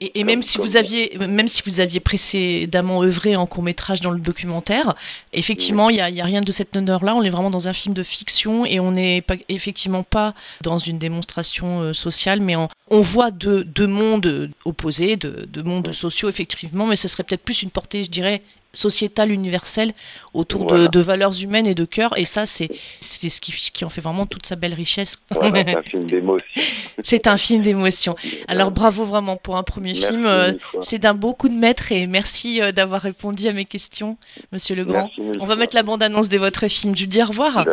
et, 0.00 0.24
même 0.24 0.42
si 0.42 0.56
vous 0.56 0.78
aviez, 0.78 1.18
même 1.18 1.46
si 1.46 1.60
vous 1.66 1.80
aviez 1.80 2.00
précédemment 2.00 3.02
œuvré 3.02 3.36
en 3.36 3.44
court 3.44 3.62
métrage 3.62 4.00
dans 4.00 4.12
le 4.12 4.18
documentaire, 4.18 4.94
effectivement, 5.34 5.90
il 5.90 5.96
n'y 5.96 6.00
a, 6.00 6.08
y 6.08 6.22
a, 6.22 6.24
rien 6.24 6.40
de 6.40 6.50
cette 6.50 6.74
honneur-là. 6.74 7.14
On 7.14 7.22
est 7.22 7.28
vraiment 7.28 7.50
dans 7.50 7.68
un 7.68 7.74
film 7.74 7.94
de 7.94 8.02
fiction 8.02 8.64
et 8.64 8.80
on 8.80 8.92
n'est 8.92 9.20
pas, 9.20 9.34
effectivement 9.50 10.04
pas 10.04 10.32
dans 10.62 10.78
une 10.78 10.96
démonstration 10.96 11.82
euh, 11.82 11.92
sociale, 11.92 12.40
mais 12.40 12.56
on, 12.56 12.68
on 12.90 13.02
voit 13.02 13.30
deux, 13.30 13.62
deux 13.62 13.86
mondes 13.86 14.50
opposés, 14.64 15.16
deux, 15.16 15.44
deux 15.48 15.62
mondes 15.62 15.92
sociaux, 15.92 16.30
effectivement, 16.30 16.86
mais 16.86 16.96
ce 16.96 17.06
serait 17.06 17.24
peut-être 17.24 17.44
plus 17.44 17.60
une 17.60 17.70
portée, 17.70 18.04
je 18.04 18.10
dirais, 18.10 18.40
sociétale 18.74 19.30
universelle 19.30 19.92
autour 20.34 20.66
de, 20.66 21.00
valeurs 21.00 21.40
humaines 21.42 21.66
et 21.66 21.74
de 21.74 21.84
cœur. 21.84 22.16
Et 22.18 22.24
ça, 22.24 22.46
c'est 22.46 22.70
ce 23.00 23.18
qui, 23.18 23.50
qui 23.50 23.84
en 23.84 23.88
fait 23.88 24.00
vraiment 24.00 24.26
toute 24.26 24.46
sa 24.46 24.56
belle 24.56 24.74
richesse. 24.74 25.16
c'est 25.32 25.76
un 25.76 25.82
film 25.82 26.04
d'émotion. 26.04 26.62
c'est 27.02 27.26
un 27.26 27.36
film 27.36 27.62
d'émotion. 27.62 28.16
Alors 28.48 28.70
bravo 28.70 29.04
vraiment 29.04 29.36
pour 29.36 29.56
un 29.56 29.62
premier 29.62 29.94
film. 29.94 30.26
Euh, 30.26 30.52
c'est 30.82 30.98
d'un 30.98 31.14
beau 31.14 31.34
coup 31.34 31.48
de 31.48 31.54
maître 31.54 31.92
et 31.92 32.06
merci 32.06 32.60
euh, 32.60 32.72
d'avoir 32.72 33.02
répondu 33.02 33.48
à 33.48 33.52
mes 33.52 33.64
questions, 33.64 34.16
Monsieur 34.52 34.74
Legrand. 34.74 35.10
On 35.40 35.46
va 35.46 35.56
mettre 35.56 35.74
la 35.74 35.82
bande-annonce 35.82 36.28
de 36.28 36.38
votre 36.38 36.68
film. 36.68 36.94
Je 36.96 37.04
vous 37.04 37.10
dis 37.10 37.22
au 37.22 37.26
revoir. 37.26 37.64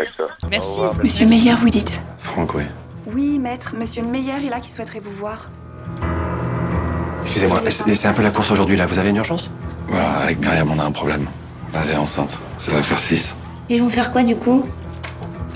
Merci. 0.49 0.79
Monsieur 1.03 1.25
Meyer, 1.25 1.55
vous 1.55 1.69
dites 1.69 2.01
Franck, 2.19 2.55
oui. 2.55 2.63
Oui, 3.07 3.39
maître. 3.39 3.73
Monsieur 3.75 4.03
Meyer 4.03 4.45
est 4.45 4.49
là 4.49 4.59
qui 4.59 4.69
souhaiterait 4.69 4.99
vous 4.99 5.11
voir. 5.11 5.49
Excusez-moi, 7.23 7.61
c'est 7.69 8.07
un 8.07 8.13
peu 8.13 8.23
la 8.23 8.31
course 8.31 8.51
aujourd'hui 8.51 8.75
là. 8.75 8.85
Vous 8.85 8.99
avez 8.99 9.09
une 9.09 9.17
urgence? 9.17 9.49
Voilà, 9.91 10.09
avec 10.23 10.39
Myriam, 10.39 10.71
on 10.71 10.79
a 10.79 10.85
un 10.85 10.91
problème. 10.91 11.27
Elle 11.73 11.91
est 11.91 11.97
enceinte. 11.97 12.39
Ça 12.57 12.71
va 12.71 12.81
faire 12.81 12.97
6. 12.97 13.35
Ils 13.69 13.81
vont 13.81 13.89
faire 13.89 14.11
quoi 14.11 14.23
du 14.23 14.35
coup? 14.35 14.65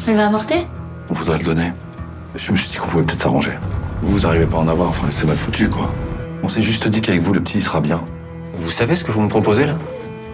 Elle 0.08 0.16
va 0.16 0.28
avorter 0.28 0.68
On 1.10 1.14
voudrait 1.14 1.38
le 1.38 1.44
donner. 1.44 1.74
Je 2.36 2.52
me 2.52 2.58
suis 2.58 2.70
dit 2.70 2.76
qu'on 2.76 2.88
pouvait 2.88 3.04
peut-être 3.04 3.22
s'arranger. 3.22 3.54
Vous 4.02 4.28
arrivez 4.28 4.46
pas 4.46 4.58
à 4.58 4.60
en 4.60 4.68
avoir, 4.68 4.90
enfin, 4.90 5.08
c'est 5.10 5.26
mal 5.26 5.38
foutu, 5.38 5.70
quoi. 5.70 5.90
On 6.44 6.48
s'est 6.48 6.62
juste 6.62 6.88
dit 6.88 7.02
qu'avec 7.02 7.22
vous, 7.22 7.34
le 7.34 7.42
petit 7.42 7.62
sera 7.62 7.80
bien. 7.82 8.02
Vous 8.60 8.70
savez 8.70 8.96
ce 8.96 9.04
que 9.04 9.12
vous 9.12 9.22
me 9.22 9.30
proposez, 9.30 9.66
là? 9.66 9.74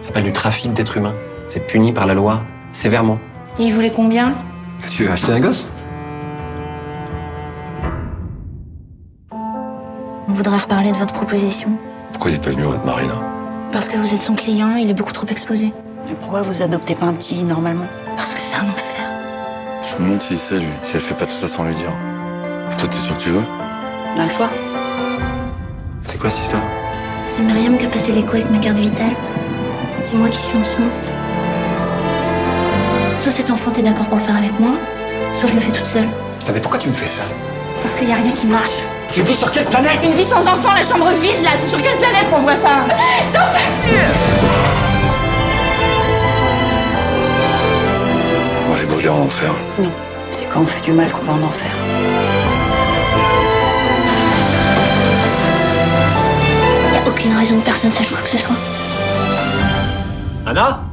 Ça 0.00 0.08
s'appelle 0.08 0.24
du 0.24 0.32
trafic 0.32 0.72
d'êtres 0.72 0.96
humains. 0.96 1.14
C'est 1.48 1.66
puni 1.66 1.92
par 1.92 2.06
la 2.06 2.14
loi, 2.14 2.40
sévèrement. 2.72 3.18
Et 3.58 3.62
il 3.62 3.72
voulait 3.72 3.92
combien? 3.92 4.34
Que 4.82 4.88
tu 4.88 5.04
veux 5.04 5.12
acheter 5.12 5.32
un 5.32 5.40
gosse? 5.40 5.70
On 9.30 10.32
voudrait 10.32 10.58
reparler 10.58 10.92
de 10.92 10.96
votre 10.96 11.14
proposition. 11.14 11.70
Pourquoi 12.10 12.30
il 12.30 12.36
est 12.36 12.44
pas 12.44 12.50
venu 12.50 12.62
votre 12.62 12.84
mari, 12.84 13.06
là? 13.06 13.31
Parce 13.72 13.88
que 13.88 13.96
vous 13.96 14.12
êtes 14.14 14.20
son 14.22 14.34
client, 14.34 14.76
il 14.76 14.90
est 14.90 14.94
beaucoup 14.94 15.12
trop 15.12 15.26
exposé. 15.26 15.72
Mais 16.06 16.14
pourquoi 16.14 16.42
vous 16.42 16.62
adoptez 16.62 16.94
pas 16.94 17.06
un 17.06 17.14
petit 17.14 17.42
normalement? 17.42 17.86
Parce 18.16 18.32
que 18.32 18.38
c'est 18.38 18.56
un 18.56 18.68
enfer. 18.68 19.06
Je 19.82 19.96
me 19.96 20.06
demande 20.06 20.20
s'il 20.20 20.38
sait, 20.38 20.58
lui. 20.58 20.68
Si 20.82 20.92
elle 20.94 21.00
fait 21.00 21.14
pas 21.14 21.24
tout 21.24 21.32
ça 21.32 21.48
sans 21.48 21.64
lui 21.64 21.74
dire. 21.74 21.90
Toi, 22.78 22.88
t'es 22.88 22.96
sûr 22.96 23.16
que 23.16 23.22
tu 23.22 23.30
veux? 23.30 23.42
On 24.14 24.20
a 24.20 24.24
le 24.24 24.30
choix. 24.30 24.50
C'est 26.04 26.18
quoi 26.18 26.28
cette 26.28 26.42
histoire? 26.42 26.62
C'est 27.24 27.42
Myriam 27.42 27.78
qui 27.78 27.86
a 27.86 27.88
passé 27.88 28.12
l'écho 28.12 28.34
avec 28.34 28.50
ma 28.50 28.58
carte 28.58 28.76
vitale. 28.76 29.12
C'est 30.02 30.16
moi 30.16 30.28
qui 30.28 30.38
suis 30.38 30.58
enceinte. 30.58 30.90
Soit 33.18 33.30
cet 33.32 33.50
enfant 33.50 33.70
t'es 33.70 33.82
d'accord 33.82 34.06
pour 34.06 34.18
le 34.18 34.24
faire 34.24 34.36
avec 34.36 34.58
moi, 34.58 34.72
soit 35.32 35.48
je 35.48 35.54
le 35.54 35.60
fais 35.60 35.70
toute 35.70 35.86
seule. 35.86 36.08
Putain, 36.40 36.52
mais 36.52 36.60
pourquoi 36.60 36.78
tu 36.78 36.88
me 36.88 36.92
fais 36.92 37.06
ça? 37.06 37.22
Parce 37.82 37.94
qu'il 37.94 38.08
y 38.08 38.12
a 38.12 38.16
rien 38.16 38.32
qui 38.32 38.46
marche. 38.48 38.82
Tu 39.12 39.22
vis 39.22 39.34
sur 39.34 39.50
quelle 39.50 39.66
planète? 39.66 40.00
Une 40.02 40.14
vie 40.14 40.24
sans 40.24 40.46
enfant, 40.46 40.72
la 40.72 40.82
chambre 40.82 41.10
vide 41.10 41.42
là, 41.42 41.50
c'est 41.54 41.68
sur 41.68 41.76
quelle 41.82 41.96
planète 41.98 42.30
qu'on 42.30 42.40
voit 42.40 42.56
ça? 42.56 42.86
Non, 42.88 43.40
plus 43.82 43.92
On 48.66 48.72
va 48.72 48.80
les 48.80 48.86
brûler 48.86 49.08
en 49.10 49.20
enfer. 49.20 49.52
Non, 49.78 49.90
c'est 50.30 50.46
quand 50.48 50.60
on 50.60 50.66
fait 50.66 50.80
du 50.80 50.92
mal 50.92 51.10
qu'on 51.10 51.22
va 51.24 51.34
en 51.34 51.42
enfer. 51.42 51.70
Y 56.94 56.96
a 56.96 57.08
aucune 57.08 57.36
raison 57.36 57.58
que 57.58 57.64
personne 57.66 57.92
sache 57.92 58.08
quoi 58.08 58.18
que 58.22 58.28
ce 58.28 58.38
soit. 58.38 58.56
Anna? 60.46 60.91